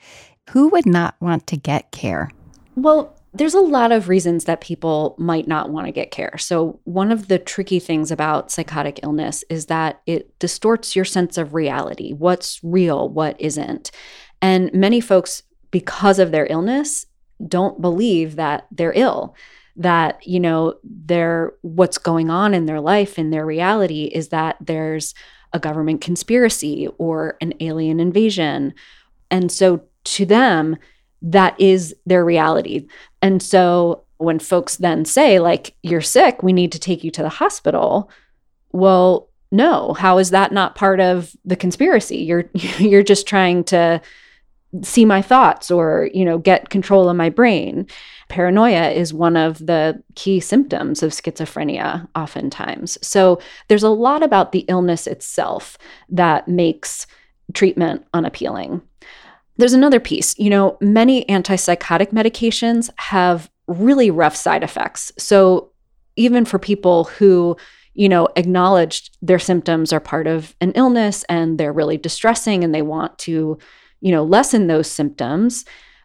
Who 0.50 0.68
would 0.68 0.84
not 0.84 1.14
want 1.20 1.46
to 1.46 1.56
get 1.56 1.90
care? 1.90 2.30
Well, 2.74 3.15
there's 3.36 3.54
a 3.54 3.60
lot 3.60 3.92
of 3.92 4.08
reasons 4.08 4.44
that 4.44 4.60
people 4.60 5.14
might 5.18 5.46
not 5.46 5.70
want 5.70 5.86
to 5.86 5.92
get 5.92 6.10
care. 6.10 6.36
So, 6.38 6.80
one 6.84 7.12
of 7.12 7.28
the 7.28 7.38
tricky 7.38 7.78
things 7.78 8.10
about 8.10 8.50
psychotic 8.50 9.00
illness 9.02 9.44
is 9.50 9.66
that 9.66 10.00
it 10.06 10.38
distorts 10.38 10.96
your 10.96 11.04
sense 11.04 11.36
of 11.38 11.54
reality 11.54 12.12
what's 12.12 12.60
real, 12.62 13.08
what 13.08 13.40
isn't. 13.40 13.90
And 14.40 14.72
many 14.72 15.00
folks, 15.00 15.42
because 15.70 16.18
of 16.18 16.30
their 16.30 16.46
illness, 16.46 17.06
don't 17.46 17.80
believe 17.80 18.36
that 18.36 18.66
they're 18.70 18.92
ill 18.94 19.34
that 19.76 20.26
you 20.26 20.40
know 20.40 20.74
their 20.82 21.52
what's 21.60 21.98
going 21.98 22.30
on 22.30 22.54
in 22.54 22.66
their 22.66 22.80
life 22.80 23.18
in 23.18 23.30
their 23.30 23.44
reality 23.44 24.04
is 24.04 24.28
that 24.28 24.56
there's 24.60 25.14
a 25.52 25.58
government 25.58 26.00
conspiracy 26.00 26.88
or 26.98 27.36
an 27.40 27.52
alien 27.60 28.00
invasion 28.00 28.72
and 29.30 29.52
so 29.52 29.82
to 30.04 30.24
them 30.24 30.76
that 31.26 31.60
is 31.60 31.94
their 32.06 32.24
reality. 32.24 32.86
And 33.22 33.42
so 33.42 34.04
when 34.18 34.38
folks 34.38 34.76
then 34.76 35.04
say 35.04 35.38
like 35.38 35.74
you're 35.82 36.00
sick 36.00 36.42
we 36.42 36.50
need 36.50 36.72
to 36.72 36.78
take 36.78 37.04
you 37.04 37.10
to 37.10 37.20
the 37.20 37.28
hospital 37.28 38.10
well 38.72 39.28
no. 39.52 39.94
How 39.94 40.18
is 40.18 40.30
that 40.30 40.52
not 40.52 40.74
part 40.74 41.00
of 41.00 41.34
the 41.44 41.56
conspiracy? 41.56 42.18
You're 42.18 42.44
you're 42.78 43.02
just 43.02 43.26
trying 43.26 43.64
to 43.64 44.00
see 44.82 45.04
my 45.04 45.22
thoughts 45.22 45.70
or 45.70 46.10
you 46.12 46.24
know 46.24 46.38
get 46.38 46.70
control 46.70 47.08
of 47.08 47.16
my 47.16 47.30
brain. 47.30 47.86
Paranoia 48.28 48.90
is 48.90 49.14
one 49.14 49.36
of 49.36 49.58
the 49.58 50.02
key 50.16 50.40
symptoms 50.40 51.02
of 51.02 51.12
schizophrenia 51.12 52.08
oftentimes. 52.16 52.98
So 53.00 53.40
there's 53.68 53.84
a 53.84 53.88
lot 53.88 54.22
about 54.22 54.52
the 54.52 54.64
illness 54.68 55.06
itself 55.06 55.78
that 56.08 56.48
makes 56.48 57.06
treatment 57.54 58.04
unappealing 58.12 58.82
there's 59.56 59.72
another 59.72 60.00
piece 60.00 60.38
you 60.38 60.50
know 60.50 60.76
many 60.80 61.24
antipsychotic 61.26 62.12
medications 62.12 62.90
have 62.96 63.50
really 63.66 64.10
rough 64.10 64.36
side 64.36 64.62
effects 64.62 65.12
so 65.18 65.70
even 66.16 66.44
for 66.44 66.58
people 66.58 67.04
who 67.04 67.56
you 67.94 68.08
know 68.08 68.28
acknowledged 68.36 69.16
their 69.22 69.38
symptoms 69.38 69.92
are 69.92 70.00
part 70.00 70.26
of 70.26 70.54
an 70.60 70.72
illness 70.72 71.24
and 71.28 71.58
they're 71.58 71.72
really 71.72 71.96
distressing 71.96 72.62
and 72.62 72.74
they 72.74 72.82
want 72.82 73.18
to 73.18 73.58
you 74.00 74.12
know, 74.12 74.24
lessen 74.24 74.66
those 74.66 74.90
symptoms, 74.90 75.64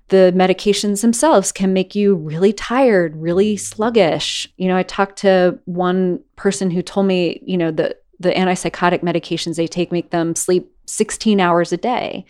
the 0.10 0.34
medications 0.36 1.02
themselves 1.02 1.52
can 1.52 1.74
make 1.74 1.96
you 1.96 2.16
really 2.16 2.52
tired, 2.52 3.16
really 3.16 3.56
sluggish. 3.56 4.48
You 4.58 4.68
know, 4.68 4.76
I 4.76 4.84
talked 4.84 5.20
to 5.20 5.60
one 5.66 6.20
person 6.36 6.70
who 6.72 6.82
told 6.82 7.06
me, 7.06 7.42
you 7.46 7.58
know, 7.58 7.72
the 7.72 7.96
the 8.20 8.32
antipsychotic 8.32 9.02
medications 9.02 9.56
they 9.56 9.66
take 9.66 9.92
make 9.92 10.12
them 10.12 10.36
sleep 10.36 10.72
16 10.86 11.40
hours 11.40 11.72
a 11.72 11.78
day. 11.78 12.26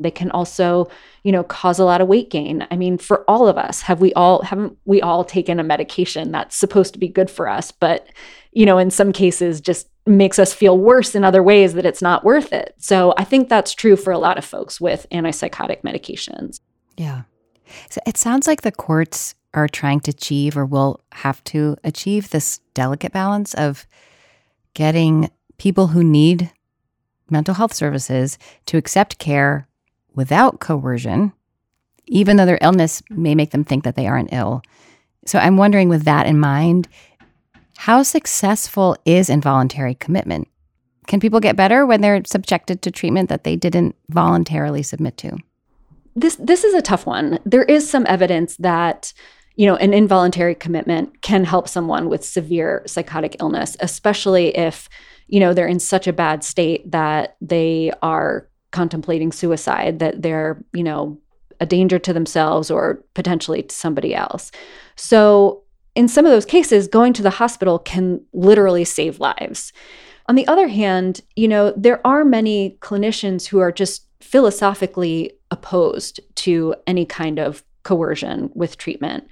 They 0.00 0.10
can 0.10 0.30
also, 0.30 0.90
you 1.22 1.32
know, 1.32 1.44
cause 1.44 1.78
a 1.78 1.84
lot 1.84 2.00
of 2.00 2.08
weight 2.08 2.30
gain. 2.30 2.66
I 2.70 2.76
mean, 2.76 2.98
for 2.98 3.24
all 3.28 3.46
of 3.46 3.58
us, 3.58 3.82
have 3.82 4.00
we 4.00 4.12
all 4.14 4.42
haven't 4.42 4.76
we 4.84 5.00
all 5.00 5.24
taken 5.24 5.60
a 5.60 5.64
medication 5.64 6.32
that's 6.32 6.56
supposed 6.56 6.92
to 6.94 6.98
be 6.98 7.08
good 7.08 7.30
for 7.30 7.48
us, 7.48 7.70
but 7.70 8.08
you 8.52 8.66
know, 8.66 8.78
in 8.78 8.90
some 8.90 9.12
cases 9.12 9.60
just 9.60 9.88
makes 10.06 10.38
us 10.38 10.52
feel 10.52 10.76
worse 10.78 11.14
in 11.14 11.22
other 11.24 11.42
ways 11.42 11.74
that 11.74 11.86
it's 11.86 12.02
not 12.02 12.24
worth 12.24 12.52
it. 12.52 12.74
So 12.78 13.14
I 13.16 13.24
think 13.24 13.48
that's 13.48 13.74
true 13.74 13.96
for 13.96 14.12
a 14.12 14.18
lot 14.18 14.38
of 14.38 14.44
folks 14.44 14.80
with 14.80 15.06
antipsychotic 15.12 15.82
medications. 15.82 16.60
Yeah. 16.96 17.22
So 17.90 18.00
it 18.06 18.16
sounds 18.16 18.46
like 18.46 18.62
the 18.62 18.72
courts 18.72 19.34
are 19.54 19.68
trying 19.68 20.00
to 20.00 20.10
achieve 20.10 20.56
or 20.56 20.64
will 20.64 21.00
have 21.12 21.42
to 21.44 21.76
achieve 21.84 22.30
this 22.30 22.58
delicate 22.74 23.12
balance 23.12 23.54
of 23.54 23.86
getting 24.74 25.30
people 25.58 25.88
who 25.88 26.02
need 26.02 26.50
mental 27.28 27.54
health 27.54 27.74
services 27.74 28.38
to 28.66 28.76
accept 28.76 29.18
care 29.18 29.68
without 30.14 30.60
coercion, 30.60 31.32
even 32.06 32.36
though 32.36 32.46
their 32.46 32.58
illness 32.60 33.02
may 33.10 33.34
make 33.34 33.50
them 33.50 33.64
think 33.64 33.84
that 33.84 33.96
they 33.96 34.06
aren't 34.06 34.32
ill. 34.32 34.62
So 35.26 35.38
I'm 35.38 35.56
wondering, 35.56 35.88
with 35.88 36.04
that 36.04 36.26
in 36.26 36.38
mind, 36.38 36.88
how 37.76 38.02
successful 38.02 38.96
is 39.04 39.30
involuntary 39.30 39.94
commitment? 39.94 40.48
Can 41.06 41.18
people 41.18 41.40
get 41.40 41.56
better 41.56 41.86
when 41.86 42.02
they're 42.02 42.22
subjected 42.24 42.82
to 42.82 42.90
treatment 42.90 43.28
that 43.30 43.44
they 43.44 43.56
didn't 43.56 43.96
voluntarily 44.10 44.82
submit 44.82 45.16
to? 45.18 45.38
This 46.14 46.36
this 46.36 46.64
is 46.64 46.74
a 46.74 46.82
tough 46.82 47.06
one. 47.06 47.38
There 47.46 47.64
is 47.64 47.88
some 47.88 48.04
evidence 48.06 48.56
that 48.56 49.12
you 49.56 49.66
know 49.66 49.76
an 49.76 49.94
involuntary 49.94 50.54
commitment 50.54 51.22
can 51.22 51.44
help 51.44 51.68
someone 51.68 52.08
with 52.08 52.24
severe 52.24 52.82
psychotic 52.86 53.36
illness, 53.40 53.76
especially 53.80 54.56
if 54.56 54.88
you 55.26 55.40
know 55.40 55.54
they're 55.54 55.66
in 55.66 55.80
such 55.80 56.06
a 56.06 56.12
bad 56.12 56.44
state 56.44 56.90
that 56.90 57.36
they 57.40 57.92
are 58.02 58.49
contemplating 58.70 59.32
suicide, 59.32 59.98
that 59.98 60.22
they're 60.22 60.62
you 60.72 60.82
know 60.82 61.18
a 61.60 61.66
danger 61.66 61.98
to 61.98 62.12
themselves 62.12 62.70
or 62.70 63.04
potentially 63.14 63.62
to 63.62 63.74
somebody 63.74 64.14
else. 64.14 64.50
So 64.96 65.62
in 65.94 66.08
some 66.08 66.24
of 66.24 66.32
those 66.32 66.46
cases, 66.46 66.88
going 66.88 67.12
to 67.14 67.22
the 67.22 67.30
hospital 67.30 67.78
can 67.78 68.22
literally 68.32 68.84
save 68.84 69.20
lives. 69.20 69.72
On 70.26 70.36
the 70.36 70.46
other 70.46 70.68
hand, 70.68 71.20
you 71.36 71.48
know, 71.48 71.74
there 71.76 72.04
are 72.06 72.24
many 72.24 72.78
clinicians 72.80 73.46
who 73.46 73.58
are 73.58 73.72
just 73.72 74.06
philosophically 74.20 75.32
opposed 75.50 76.20
to 76.36 76.74
any 76.86 77.04
kind 77.04 77.38
of 77.38 77.64
coercion 77.82 78.50
with 78.54 78.76
treatment. 78.76 79.26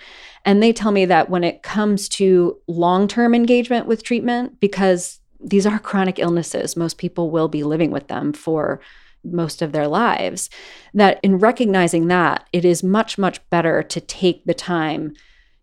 And 0.45 0.63
they 0.63 0.73
tell 0.73 0.91
me 0.91 1.05
that 1.05 1.31
when 1.31 1.45
it 1.45 1.63
comes 1.63 2.09
to 2.11 2.59
long 2.67 3.07
term 3.07 3.35
engagement 3.35 3.87
with 3.87 4.03
treatment, 4.03 4.59
because 4.61 5.21
these 5.41 5.67
are 5.67 5.79
chronic 5.79 6.19
illnesses, 6.19 6.77
most 6.77 6.99
people 6.99 7.31
will 7.31 7.49
be 7.49 7.63
living 7.63 7.91
with 7.91 8.09
them 8.09 8.33
for 8.33 8.81
most 9.25 9.63
of 9.63 9.73
their 9.73 9.89
lives, 9.89 10.51
that 10.95 11.21
in 11.23 11.39
recognizing 11.39 12.09
that, 12.09 12.49
it 12.53 12.65
is 12.65 12.83
much, 12.83 13.19
much 13.19 13.47
better 13.51 13.83
to 13.83 14.01
take 14.01 14.45
the 14.45 14.55
time 14.55 15.15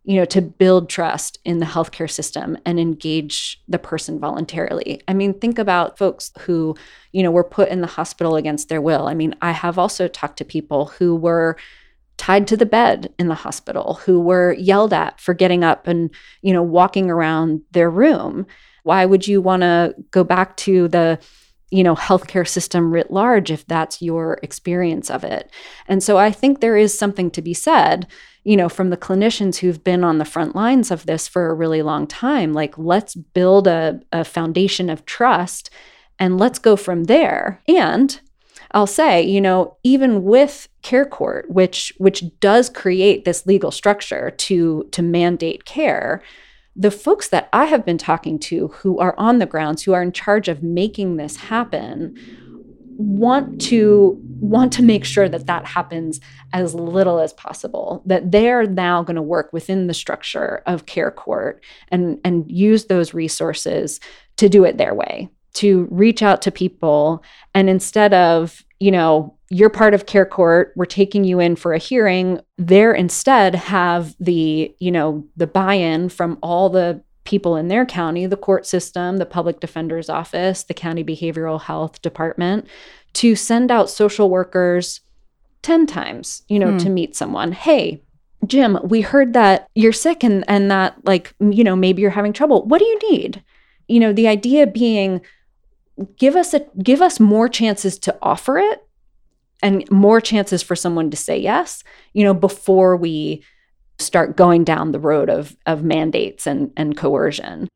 you 0.06 0.18
know, 0.18 0.26
to 0.26 0.42
build 0.42 0.88
trust 0.88 1.40
in 1.46 1.58
the 1.58 1.66
healthcare 1.66 2.10
system 2.10 2.58
and 2.64 2.80
engage 2.80 3.60
the 3.68 3.80
person 3.80 4.20
voluntarily. 4.20 5.02
I 5.08 5.14
mean, 5.16 5.34
think 5.34 5.58
about 5.58 5.98
folks 5.98 6.32
who, 6.42 6.76
you 7.12 7.24
know, 7.24 7.32
were 7.32 7.44
put 7.44 7.70
in 7.70 7.82
the 7.82 7.88
hospital 7.88 8.36
against 8.36 8.70
their 8.70 8.82
will. 8.82 9.08
I 9.08 9.16
mean, 9.16 9.34
I 9.42 9.52
have 9.52 9.80
also 9.80 10.08
talked 10.08 10.38
to 10.38 10.46
people 10.46 10.86
who 10.86 11.16
were 11.16 11.58
tied 12.18 12.48
to 12.48 12.56
the 12.56 12.68
bed 12.68 13.12
in 13.18 13.30
the 13.30 13.36
hospital, 13.36 13.96
who 13.96 14.20
were 14.20 14.54
yelled 14.54 14.94
at 14.94 15.20
for 15.20 15.34
getting 15.34 15.64
up 15.64 15.88
and, 15.88 16.12
you 16.44 16.54
know, 16.54 16.64
walking 16.64 17.10
around 17.10 17.62
their 17.72 17.90
room. 17.90 18.46
Why 18.84 19.06
would 19.06 19.28
you 19.28 19.42
want 19.42 19.64
to 19.64 19.96
go 20.12 20.24
back 20.24 20.56
to 20.58 20.88
the 20.88 21.20
you 21.72 21.84
know 21.84 21.96
healthcare 21.96 22.48
system 22.48 22.92
writ 22.94 23.12
large 23.12 23.52
if 23.52 23.66
that's 23.68 24.02
your 24.02 24.40
experience 24.44 25.10
of 25.10 25.24
it 25.24 25.52
and 25.88 26.04
so 26.04 26.18
i 26.18 26.32
think 26.32 26.60
there 26.60 26.78
is 26.78 26.98
something 26.98 27.30
to 27.32 27.42
be 27.42 27.54
said 27.54 28.08
you 28.46 28.56
know, 28.56 28.70
from 28.70 28.92
the 28.92 28.98
clinicians 28.98 29.58
who've 29.58 29.84
been 29.84 30.04
on 30.04 30.20
the 30.20 30.24
front 30.24 30.56
lines 30.56 30.92
of 30.92 31.08
this 31.08 31.28
for 31.28 31.50
a 31.50 31.54
really 31.54 31.82
long 31.82 32.06
time. 32.06 32.54
Like, 32.54 32.78
let's 32.78 33.16
build 33.16 33.68
a, 33.68 34.00
a 34.14 34.24
foundation 34.24 34.90
of 34.90 35.06
trust 35.06 35.72
and 36.20 36.38
let's 36.38 36.60
go 36.60 36.76
from 36.76 37.06
there. 37.06 37.62
And 37.68 38.18
I'll 38.72 38.88
say, 38.88 39.24
you 39.24 39.42
know, 39.42 39.78
even 39.84 40.24
with 40.24 40.70
care 40.84 41.06
court, 41.06 41.50
which 41.50 41.92
which 41.98 42.24
does 42.40 42.70
create 42.70 43.26
this 43.26 43.46
legal 43.48 43.72
structure 43.72 44.30
to 44.30 44.88
to 44.92 45.02
mandate 45.02 45.66
care, 45.66 46.22
the 46.76 46.92
folks 46.92 47.30
that 47.30 47.50
I 47.54 47.66
have 47.66 47.86
been 47.86 47.98
talking 47.98 48.38
to 48.40 48.68
who 48.70 49.00
are 49.00 49.16
on 49.18 49.40
the 49.40 49.46
grounds, 49.46 49.84
who 49.84 49.94
are 49.94 50.02
in 50.02 50.12
charge 50.12 50.48
of 50.50 50.62
making 50.62 51.18
this 51.18 51.38
happen, 51.38 52.16
want 52.98 53.60
to 53.60 54.18
want 54.40 54.72
to 54.74 54.82
make 54.82 55.04
sure 55.04 55.28
that 55.28 55.48
that 55.48 55.66
happens 55.66 56.22
as 56.54 56.74
little 56.74 57.20
as 57.20 57.34
possible 57.34 58.02
that 58.06 58.32
they're 58.32 58.66
now 58.66 59.04
going 59.04 59.16
to 59.16 59.22
work 59.22 59.52
within 59.52 59.88
the 59.88 59.94
structure 59.94 60.64
of 60.66 60.86
care 60.86 61.12
court 61.12 61.62
and 61.90 62.20
and 62.24 62.50
use 62.50 62.86
those 62.86 63.14
resources 63.14 64.00
to 64.38 64.48
do 64.48 64.64
it 64.64 64.78
their 64.78 64.94
way 64.94 65.30
to 65.54 65.88
reach 65.92 66.22
out 66.22 66.42
to 66.42 66.52
people 66.52 67.22
and 67.54 67.70
instead 67.70 68.14
of 68.14 68.64
you 68.80 68.92
know 68.92 69.35
you're 69.50 69.70
part 69.70 69.94
of 69.94 70.08
care 70.08 70.26
court 70.26 70.74
we're 70.76 70.86
taking 70.86 71.24
you 71.24 71.40
in 71.40 71.56
for 71.56 71.74
a 71.74 71.78
hearing 71.78 72.40
there 72.58 72.94
instead 72.94 73.54
have 73.56 74.16
the 74.20 74.74
you 74.80 74.92
know 74.92 75.24
the 75.38 75.48
buy-in 75.48 76.10
from 76.10 76.38
all 76.42 76.70
the 76.70 77.02
people 77.26 77.56
in 77.56 77.68
their 77.68 77.86
county, 77.86 78.26
the 78.26 78.38
court 78.38 78.66
system, 78.66 79.18
the 79.18 79.26
public 79.26 79.60
defender's 79.60 80.10
office, 80.10 80.64
the 80.64 80.74
county 80.74 81.04
behavioral 81.04 81.60
health 81.60 82.02
department, 82.02 82.68
to 83.14 83.36
send 83.36 83.72
out 83.72 83.90
social 83.90 84.30
workers 84.30 85.02
10 85.64 85.88
times, 85.88 86.44
you 86.48 86.60
know, 86.60 86.72
hmm. 86.72 86.78
to 86.78 86.90
meet 86.90 87.16
someone. 87.16 87.52
Hey, 87.52 88.02
Jim, 88.46 88.78
we 88.84 89.02
heard 89.02 89.34
that 89.34 89.68
you're 89.74 89.92
sick 89.92 90.24
and 90.24 90.46
and 90.48 90.70
that 90.70 91.04
like, 91.04 91.34
you 91.40 91.64
know, 91.64 91.76
maybe 91.76 92.02
you're 92.02 92.12
having 92.12 92.32
trouble. 92.32 92.64
What 92.66 92.78
do 92.78 92.86
you 92.86 93.00
need? 93.12 93.44
You 93.88 94.00
know, 94.00 94.14
the 94.14 94.28
idea 94.28 94.68
being 94.68 95.22
give 96.18 96.36
us 96.36 96.54
a 96.54 96.64
give 96.84 97.02
us 97.02 97.20
more 97.20 97.50
chances 97.50 97.98
to 98.00 98.16
offer 98.22 98.60
it 98.60 98.85
and 99.62 99.90
more 99.90 100.22
chances 100.22 100.62
for 100.62 100.76
someone 100.76 101.10
to 101.10 101.18
say 101.18 101.38
yes, 101.38 101.84
you 102.14 102.24
know, 102.24 102.34
before 102.34 102.96
we 102.96 103.44
start 103.98 104.36
going 104.36 104.64
down 104.64 104.92
the 104.92 105.00
road 105.00 105.30
of 105.30 105.56
of 105.66 105.84
mandates 105.84 106.46
and 106.48 106.72
and 106.76 106.98
coercion. 106.98 107.68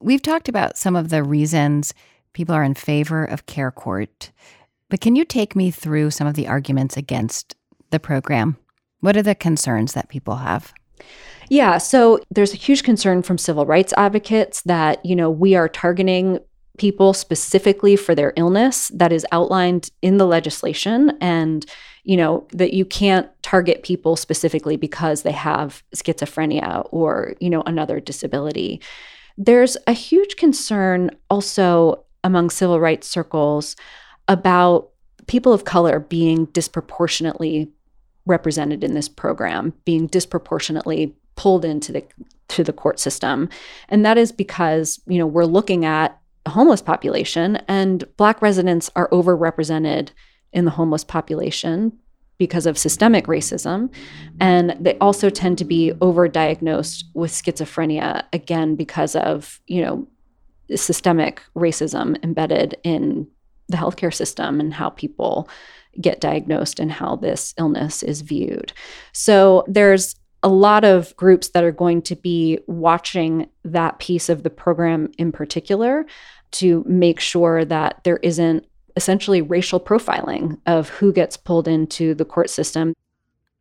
We've 0.00 0.22
talked 0.22 0.48
about 0.48 0.76
some 0.76 0.96
of 0.96 1.08
the 1.08 1.22
reasons 1.22 1.94
people 2.32 2.54
are 2.54 2.64
in 2.64 2.74
favor 2.74 3.24
of 3.24 3.46
care 3.46 3.70
court, 3.70 4.30
but 4.90 5.00
can 5.00 5.16
you 5.16 5.24
take 5.24 5.56
me 5.56 5.70
through 5.70 6.10
some 6.10 6.26
of 6.26 6.34
the 6.34 6.48
arguments 6.48 6.96
against 6.96 7.56
the 7.90 8.00
program? 8.00 8.56
What 9.00 9.16
are 9.16 9.22
the 9.22 9.34
concerns 9.34 9.94
that 9.94 10.08
people 10.08 10.36
have? 10.36 10.72
Yeah, 11.48 11.78
so 11.78 12.20
there's 12.30 12.52
a 12.52 12.56
huge 12.56 12.82
concern 12.82 13.22
from 13.22 13.38
civil 13.38 13.66
rights 13.66 13.94
advocates 13.96 14.62
that, 14.62 15.04
you 15.04 15.14
know, 15.14 15.30
we 15.30 15.54
are 15.54 15.68
targeting 15.68 16.40
people 16.78 17.12
specifically 17.12 17.96
for 17.96 18.14
their 18.14 18.32
illness 18.36 18.88
that 18.88 19.12
is 19.12 19.26
outlined 19.32 19.90
in 20.02 20.18
the 20.18 20.26
legislation 20.26 21.16
and 21.20 21.66
you 22.04 22.16
know 22.16 22.46
that 22.52 22.72
you 22.72 22.84
can't 22.84 23.28
target 23.42 23.82
people 23.82 24.16
specifically 24.16 24.76
because 24.76 25.22
they 25.22 25.32
have 25.32 25.82
schizophrenia 25.94 26.88
or 26.92 27.34
you 27.40 27.50
know 27.50 27.62
another 27.66 28.00
disability. 28.00 28.80
There's 29.36 29.76
a 29.86 29.92
huge 29.92 30.36
concern 30.36 31.10
also 31.28 32.04
among 32.24 32.50
civil 32.50 32.80
rights 32.80 33.08
circles 33.08 33.76
about 34.28 34.90
people 35.26 35.52
of 35.52 35.64
color 35.64 35.98
being 35.98 36.46
disproportionately 36.46 37.70
represented 38.24 38.82
in 38.82 38.94
this 38.94 39.08
program 39.08 39.72
being 39.84 40.06
disproportionately 40.06 41.14
pulled 41.34 41.64
into 41.64 41.92
the 41.92 42.04
to 42.48 42.62
the 42.62 42.72
court 42.72 43.00
system. 43.00 43.48
And 43.88 44.04
that 44.04 44.16
is 44.18 44.32
because 44.32 45.00
you 45.06 45.18
know 45.18 45.26
we're 45.26 45.44
looking 45.44 45.84
at 45.84 46.18
homeless 46.50 46.82
population 46.82 47.56
and 47.68 48.04
black 48.16 48.42
residents 48.42 48.90
are 48.96 49.08
overrepresented 49.10 50.10
in 50.52 50.64
the 50.64 50.70
homeless 50.70 51.04
population 51.04 51.92
because 52.38 52.66
of 52.66 52.76
systemic 52.76 53.26
racism. 53.26 53.90
And 54.40 54.76
they 54.78 54.96
also 54.98 55.30
tend 55.30 55.58
to 55.58 55.64
be 55.64 55.92
overdiagnosed 56.00 57.04
with 57.14 57.32
schizophrenia, 57.32 58.24
again, 58.32 58.74
because 58.76 59.16
of, 59.16 59.60
you 59.66 59.82
know, 59.82 60.06
systemic 60.74 61.42
racism 61.54 62.22
embedded 62.22 62.76
in 62.82 63.26
the 63.68 63.76
healthcare 63.76 64.12
system 64.12 64.60
and 64.60 64.74
how 64.74 64.90
people 64.90 65.48
get 66.00 66.20
diagnosed 66.20 66.78
and 66.78 66.92
how 66.92 67.16
this 67.16 67.54
illness 67.58 68.02
is 68.02 68.20
viewed. 68.20 68.72
So 69.12 69.64
there's 69.66 70.16
a 70.42 70.48
lot 70.48 70.84
of 70.84 71.16
groups 71.16 71.48
that 71.48 71.64
are 71.64 71.72
going 71.72 72.02
to 72.02 72.14
be 72.14 72.58
watching 72.66 73.48
that 73.64 73.98
piece 73.98 74.28
of 74.28 74.42
the 74.42 74.50
program 74.50 75.10
in 75.18 75.32
particular 75.32 76.06
to 76.52 76.84
make 76.86 77.20
sure 77.20 77.64
that 77.64 78.00
there 78.04 78.18
isn't 78.18 78.66
essentially 78.96 79.42
racial 79.42 79.78
profiling 79.78 80.58
of 80.66 80.88
who 80.88 81.12
gets 81.12 81.36
pulled 81.36 81.68
into 81.68 82.14
the 82.14 82.24
court 82.24 82.48
system. 82.48 82.94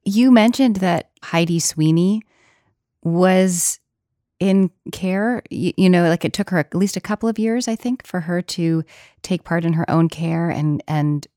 You 0.04 0.32
mentioned 0.32 0.78
that 0.78 1.10
Heidi 1.24 1.60
Sweeney 1.60 2.22
was 3.04 3.80
in 4.40 4.72
care. 4.92 5.42
You, 5.50 5.74
you, 5.78 5.90
know, 5.90 6.08
like 6.08 6.26
it 6.26 6.34
took 6.34 6.50
her 6.52 6.60
at 6.60 6.76
least 6.76 6.96
a 6.96 7.02
couple 7.02 7.28
of 7.28 7.40
years, 7.40 7.68
I 7.68 7.76
think, 7.76 8.06
for 8.06 8.22
her 8.22 8.42
to 8.42 8.84
take 9.22 9.44
part 9.44 9.66
in 9.66 9.74
her 9.74 9.90
own 9.90 10.10
care 10.10 10.50
and 10.50 10.82
and 10.88 11.28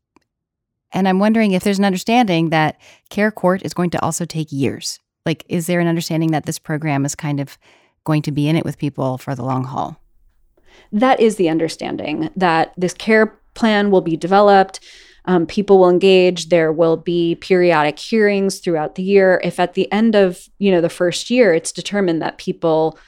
and 0.91 1.07
I'm 1.07 1.19
wondering 1.19 1.53
if 1.53 1.65
there's 1.65 1.79
an 1.79 1.85
understanding 1.85 2.49
that 2.49 2.81
care 3.11 3.31
court 3.31 3.63
is 3.63 3.75
going 3.75 3.91
to 3.91 4.03
also 4.03 4.25
take 4.25 4.51
years. 4.51 4.99
Like, 5.27 5.45
is 5.47 5.67
there 5.67 5.81
an 5.81 5.87
understanding 5.87 6.31
that 6.31 6.47
this 6.47 6.59
program 6.59 7.05
is 7.05 7.15
kind 7.15 7.41
of 7.41 7.59
going 8.05 8.23
to 8.23 8.33
be 8.33 8.49
in 8.49 8.57
it 8.57 8.65
with 8.65 8.79
people 8.79 9.19
for 9.19 9.35
the 9.35 9.45
long 9.45 9.65
haul? 9.65 10.01
That 10.93 11.21
is 11.21 11.37
the 11.37 11.49
understanding 11.49 12.31
that 12.37 12.73
this 12.77 12.95
care 12.95 13.39
plan 13.55 13.91
will 13.91 14.01
be 14.01 14.17
developed. 14.17 14.81
Um, 15.25 15.47
people 15.47 15.79
will 15.79 15.91
engage. 15.91 16.49
There 16.49 16.73
will 16.73 16.97
be 16.97 17.35
periodic 17.35 17.99
hearings 17.99 18.61
throughout 18.61 18.95
the 18.95 19.03
year. 19.03 19.41
If 19.45 19.61
at 19.61 19.75
the 19.75 19.91
end 19.93 20.15
of 20.15 20.49
you 20.59 20.71
know 20.71 20.81
the 20.81 20.89
first 20.89 21.31
year 21.31 21.53
it's 21.53 21.73
determined 21.73 22.23
that 22.23 22.39
people 22.39 22.99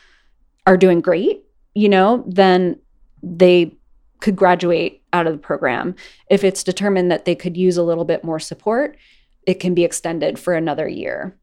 are 0.67 0.77
doing 0.77 1.01
great, 1.01 1.45
you 1.75 1.89
know, 1.89 2.25
then 2.27 2.79
they 3.23 3.75
could 4.21 4.37
graduate 4.37 5.03
out 5.13 5.27
of 5.27 5.33
the 5.33 5.39
program. 5.39 5.95
If 6.29 6.45
it's 6.45 6.63
determined 6.63 7.11
that 7.11 7.25
they 7.25 7.35
could 7.35 7.57
use 7.57 7.77
a 7.77 7.83
little 7.83 8.05
bit 8.05 8.23
more 8.23 8.39
support, 8.39 8.97
it 9.47 9.55
can 9.55 9.75
be 9.75 9.85
extended 9.85 10.39
for 10.39 10.55
another 10.55 10.87
year. 10.89 11.37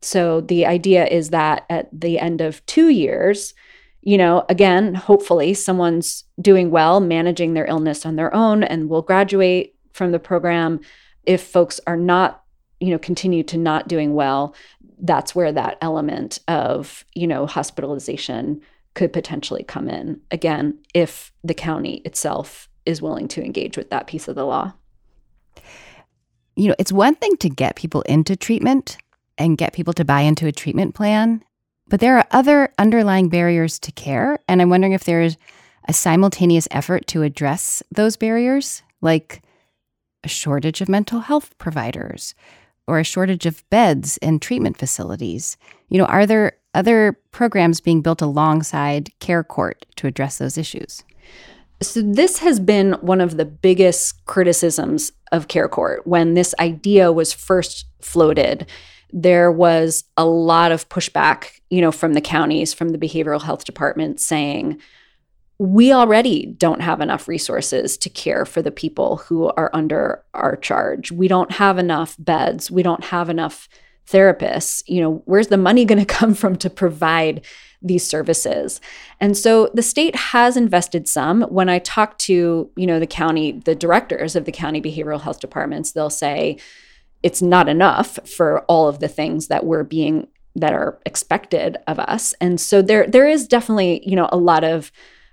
So 0.00 0.40
the 0.40 0.66
idea 0.66 1.06
is 1.06 1.30
that 1.30 1.64
at 1.70 1.88
the 1.92 2.18
end 2.18 2.40
of 2.40 2.64
two 2.66 2.88
years, 2.88 3.54
you 4.02 4.18
know, 4.18 4.44
again, 4.48 4.94
hopefully 4.94 5.54
someone's 5.54 6.24
doing 6.40 6.70
well, 6.70 7.00
managing 7.00 7.54
their 7.54 7.66
illness 7.66 8.04
on 8.04 8.16
their 8.16 8.34
own 8.34 8.64
and 8.64 8.88
will 8.88 9.02
graduate 9.02 9.74
from 9.92 10.10
the 10.10 10.18
program. 10.18 10.80
If 11.24 11.42
folks 11.42 11.80
are 11.86 11.96
not, 11.96 12.42
you 12.80 12.90
know, 12.90 12.98
continue 12.98 13.44
to 13.44 13.56
not 13.56 13.86
doing 13.86 14.14
well, 14.14 14.54
that's 14.98 15.34
where 15.34 15.52
that 15.52 15.78
element 15.80 16.40
of, 16.48 17.04
you 17.14 17.26
know, 17.26 17.46
hospitalization 17.46 18.60
could 18.94 19.12
potentially 19.12 19.62
come 19.62 19.88
in. 19.88 20.20
Again, 20.30 20.78
if 20.94 21.32
the 21.44 21.54
county 21.54 22.02
itself 22.04 22.68
is 22.84 23.00
willing 23.00 23.28
to 23.28 23.44
engage 23.44 23.76
with 23.76 23.90
that 23.90 24.08
piece 24.08 24.26
of 24.26 24.34
the 24.34 24.44
law. 24.44 24.72
You 26.56 26.68
know, 26.68 26.74
it's 26.78 26.92
one 26.92 27.14
thing 27.14 27.36
to 27.38 27.48
get 27.48 27.76
people 27.76 28.02
into 28.02 28.36
treatment 28.36 28.98
and 29.38 29.56
get 29.56 29.72
people 29.72 29.92
to 29.94 30.04
buy 30.04 30.22
into 30.22 30.46
a 30.46 30.52
treatment 30.52 30.94
plan. 30.94 31.42
But 31.92 32.00
there 32.00 32.16
are 32.16 32.26
other 32.30 32.72
underlying 32.78 33.28
barriers 33.28 33.78
to 33.80 33.92
care. 33.92 34.38
And 34.48 34.62
I'm 34.62 34.70
wondering 34.70 34.94
if 34.94 35.04
there's 35.04 35.36
a 35.86 35.92
simultaneous 35.92 36.66
effort 36.70 37.06
to 37.08 37.22
address 37.22 37.82
those 37.90 38.16
barriers, 38.16 38.82
like 39.02 39.42
a 40.24 40.28
shortage 40.28 40.80
of 40.80 40.88
mental 40.88 41.20
health 41.20 41.58
providers 41.58 42.34
or 42.86 42.98
a 42.98 43.04
shortage 43.04 43.44
of 43.44 43.68
beds 43.68 44.18
and 44.22 44.40
treatment 44.40 44.78
facilities. 44.78 45.58
You 45.90 45.98
know, 45.98 46.06
are 46.06 46.24
there 46.24 46.52
other 46.72 47.20
programs 47.30 47.82
being 47.82 48.00
built 48.00 48.22
alongside 48.22 49.10
Care 49.20 49.44
Court 49.44 49.84
to 49.96 50.06
address 50.06 50.38
those 50.38 50.56
issues? 50.56 51.04
So, 51.82 52.00
this 52.00 52.38
has 52.38 52.58
been 52.58 52.92
one 53.02 53.20
of 53.20 53.36
the 53.36 53.44
biggest 53.44 54.24
criticisms 54.24 55.12
of 55.30 55.48
Care 55.48 55.68
Court 55.68 56.06
when 56.06 56.32
this 56.32 56.54
idea 56.58 57.12
was 57.12 57.34
first 57.34 57.84
floated 58.00 58.66
there 59.12 59.52
was 59.52 60.04
a 60.16 60.24
lot 60.24 60.72
of 60.72 60.88
pushback, 60.88 61.60
you 61.72 61.80
know, 61.80 61.90
from 61.90 62.12
the 62.12 62.20
counties, 62.20 62.74
from 62.74 62.90
the 62.90 62.98
behavioral 62.98 63.40
health 63.40 63.64
department 63.64 64.20
saying, 64.20 64.78
we 65.58 65.90
already 65.90 66.44
don't 66.44 66.82
have 66.82 67.00
enough 67.00 67.26
resources 67.26 67.96
to 67.96 68.10
care 68.10 68.44
for 68.44 68.60
the 68.60 68.70
people 68.70 69.16
who 69.16 69.46
are 69.56 69.70
under 69.72 70.22
our 70.34 70.54
charge. 70.54 71.10
We 71.10 71.28
don't 71.28 71.50
have 71.52 71.78
enough 71.78 72.14
beds. 72.18 72.70
We 72.70 72.82
don't 72.82 73.04
have 73.04 73.30
enough 73.30 73.70
therapists. 74.06 74.82
You 74.86 75.00
know, 75.00 75.22
where's 75.24 75.48
the 75.48 75.56
money 75.56 75.86
going 75.86 75.98
to 76.04 76.04
come 76.04 76.34
from 76.34 76.56
to 76.56 76.68
provide 76.68 77.42
these 77.80 78.06
services? 78.06 78.82
And 79.18 79.34
so 79.34 79.70
the 79.72 79.82
state 79.82 80.14
has 80.14 80.58
invested 80.58 81.08
some. 81.08 81.40
When 81.44 81.70
I 81.70 81.78
talk 81.78 82.18
to, 82.18 82.70
you 82.76 82.86
know, 82.86 83.00
the 83.00 83.06
county, 83.06 83.52
the 83.52 83.74
directors 83.74 84.36
of 84.36 84.44
the 84.44 84.52
county 84.52 84.82
behavioral 84.82 85.22
health 85.22 85.40
departments, 85.40 85.92
they'll 85.92 86.10
say 86.10 86.58
it's 87.22 87.40
not 87.40 87.66
enough 87.66 88.18
for 88.28 88.60
all 88.64 88.88
of 88.88 88.98
the 88.98 89.08
things 89.08 89.46
that 89.46 89.64
we're 89.64 89.84
being 89.84 90.28
that 90.56 90.72
are 90.72 90.98
expected 91.06 91.78
of 91.86 91.98
us. 91.98 92.34
And 92.40 92.60
so 92.60 92.82
there 92.82 93.06
there 93.06 93.28
is 93.28 93.46
definitely, 93.46 94.06
you 94.08 94.16
know, 94.16 94.28
a 94.30 94.36
lot 94.36 94.64
of 94.64 94.92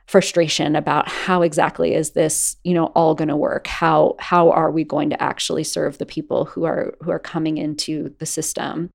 frustration 0.10 0.76
about 0.76 1.08
how 1.08 1.44
exactly 1.44 1.94
is 1.94 2.12
this 2.12 2.58
you 2.64 2.74
know 2.74 2.88
all 2.88 3.14
going 3.14 3.28
to 3.28 3.36
work? 3.36 3.68
How 3.68 4.16
how 4.20 4.50
are 4.50 4.72
we 4.72 4.84
going 4.84 5.12
to 5.12 5.22
actually 5.22 5.64
serve 5.64 6.00
the 6.00 6.06
people 6.06 6.46
who 6.46 6.64
are 6.64 6.96
who 7.02 7.12
are 7.12 7.20
coming 7.20 7.58
into 7.58 8.16
the 8.18 8.26
system? 8.26 8.90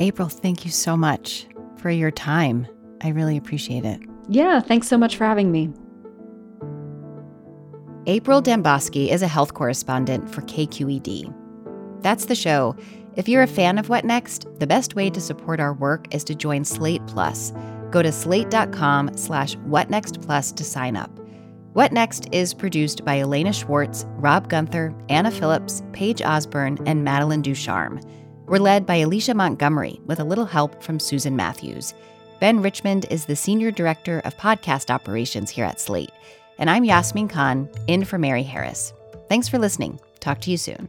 April 0.00 0.28
thank 0.28 0.64
you 0.64 0.72
so 0.72 0.96
much 0.96 1.46
for 1.76 1.88
your 1.88 2.10
time. 2.10 2.66
I 3.02 3.10
really 3.10 3.36
appreciate 3.36 3.84
it. 3.84 4.00
Yeah 4.28 4.58
thanks 4.58 4.88
so 4.88 4.98
much 4.98 5.16
for 5.16 5.24
having 5.24 5.52
me. 5.52 5.72
April 8.08 8.42
dembosky 8.42 9.08
is 9.08 9.22
a 9.22 9.28
health 9.28 9.54
correspondent 9.54 10.28
for 10.28 10.42
kqed 10.42 11.32
that's 12.06 12.26
the 12.26 12.36
show 12.36 12.76
if 13.16 13.28
you're 13.28 13.42
a 13.42 13.48
fan 13.48 13.78
of 13.78 13.88
What 13.88 14.04
Next, 14.04 14.46
the 14.60 14.66
best 14.66 14.94
way 14.94 15.10
to 15.10 15.20
support 15.20 15.58
our 15.58 15.72
work 15.72 16.14
is 16.14 16.22
to 16.24 16.36
join 16.36 16.64
Slate 16.64 17.04
Plus. 17.08 17.52
Go 17.90 18.00
to 18.00 18.12
slate.com 18.12 19.16
slash 19.16 19.56
whatnextplus 19.56 20.54
to 20.54 20.62
sign 20.62 20.96
up. 20.96 21.10
What 21.72 21.92
Next 21.92 22.28
is 22.30 22.54
produced 22.54 23.04
by 23.04 23.18
Elena 23.18 23.52
Schwartz, 23.52 24.04
Rob 24.18 24.48
Gunther, 24.48 24.94
Anna 25.08 25.30
Phillips, 25.30 25.82
Paige 25.92 26.22
Osborne, 26.22 26.78
and 26.86 27.02
Madeline 27.02 27.42
Ducharme. 27.42 28.00
We're 28.44 28.58
led 28.58 28.86
by 28.86 28.96
Alicia 28.96 29.34
Montgomery 29.34 29.98
with 30.04 30.20
a 30.20 30.24
little 30.24 30.46
help 30.46 30.82
from 30.82 31.00
Susan 31.00 31.34
Matthews. 31.34 31.92
Ben 32.38 32.60
Richmond 32.60 33.06
is 33.10 33.24
the 33.24 33.34
Senior 33.34 33.72
Director 33.72 34.20
of 34.20 34.36
Podcast 34.36 34.90
Operations 34.90 35.50
here 35.50 35.64
at 35.64 35.80
Slate. 35.80 36.12
And 36.58 36.70
I'm 36.70 36.84
Yasmin 36.84 37.28
Khan, 37.28 37.68
in 37.88 38.04
for 38.04 38.18
Mary 38.18 38.44
Harris. 38.44 38.92
Thanks 39.28 39.48
for 39.48 39.58
listening. 39.58 39.98
Talk 40.20 40.40
to 40.42 40.50
you 40.50 40.56
soon. 40.58 40.88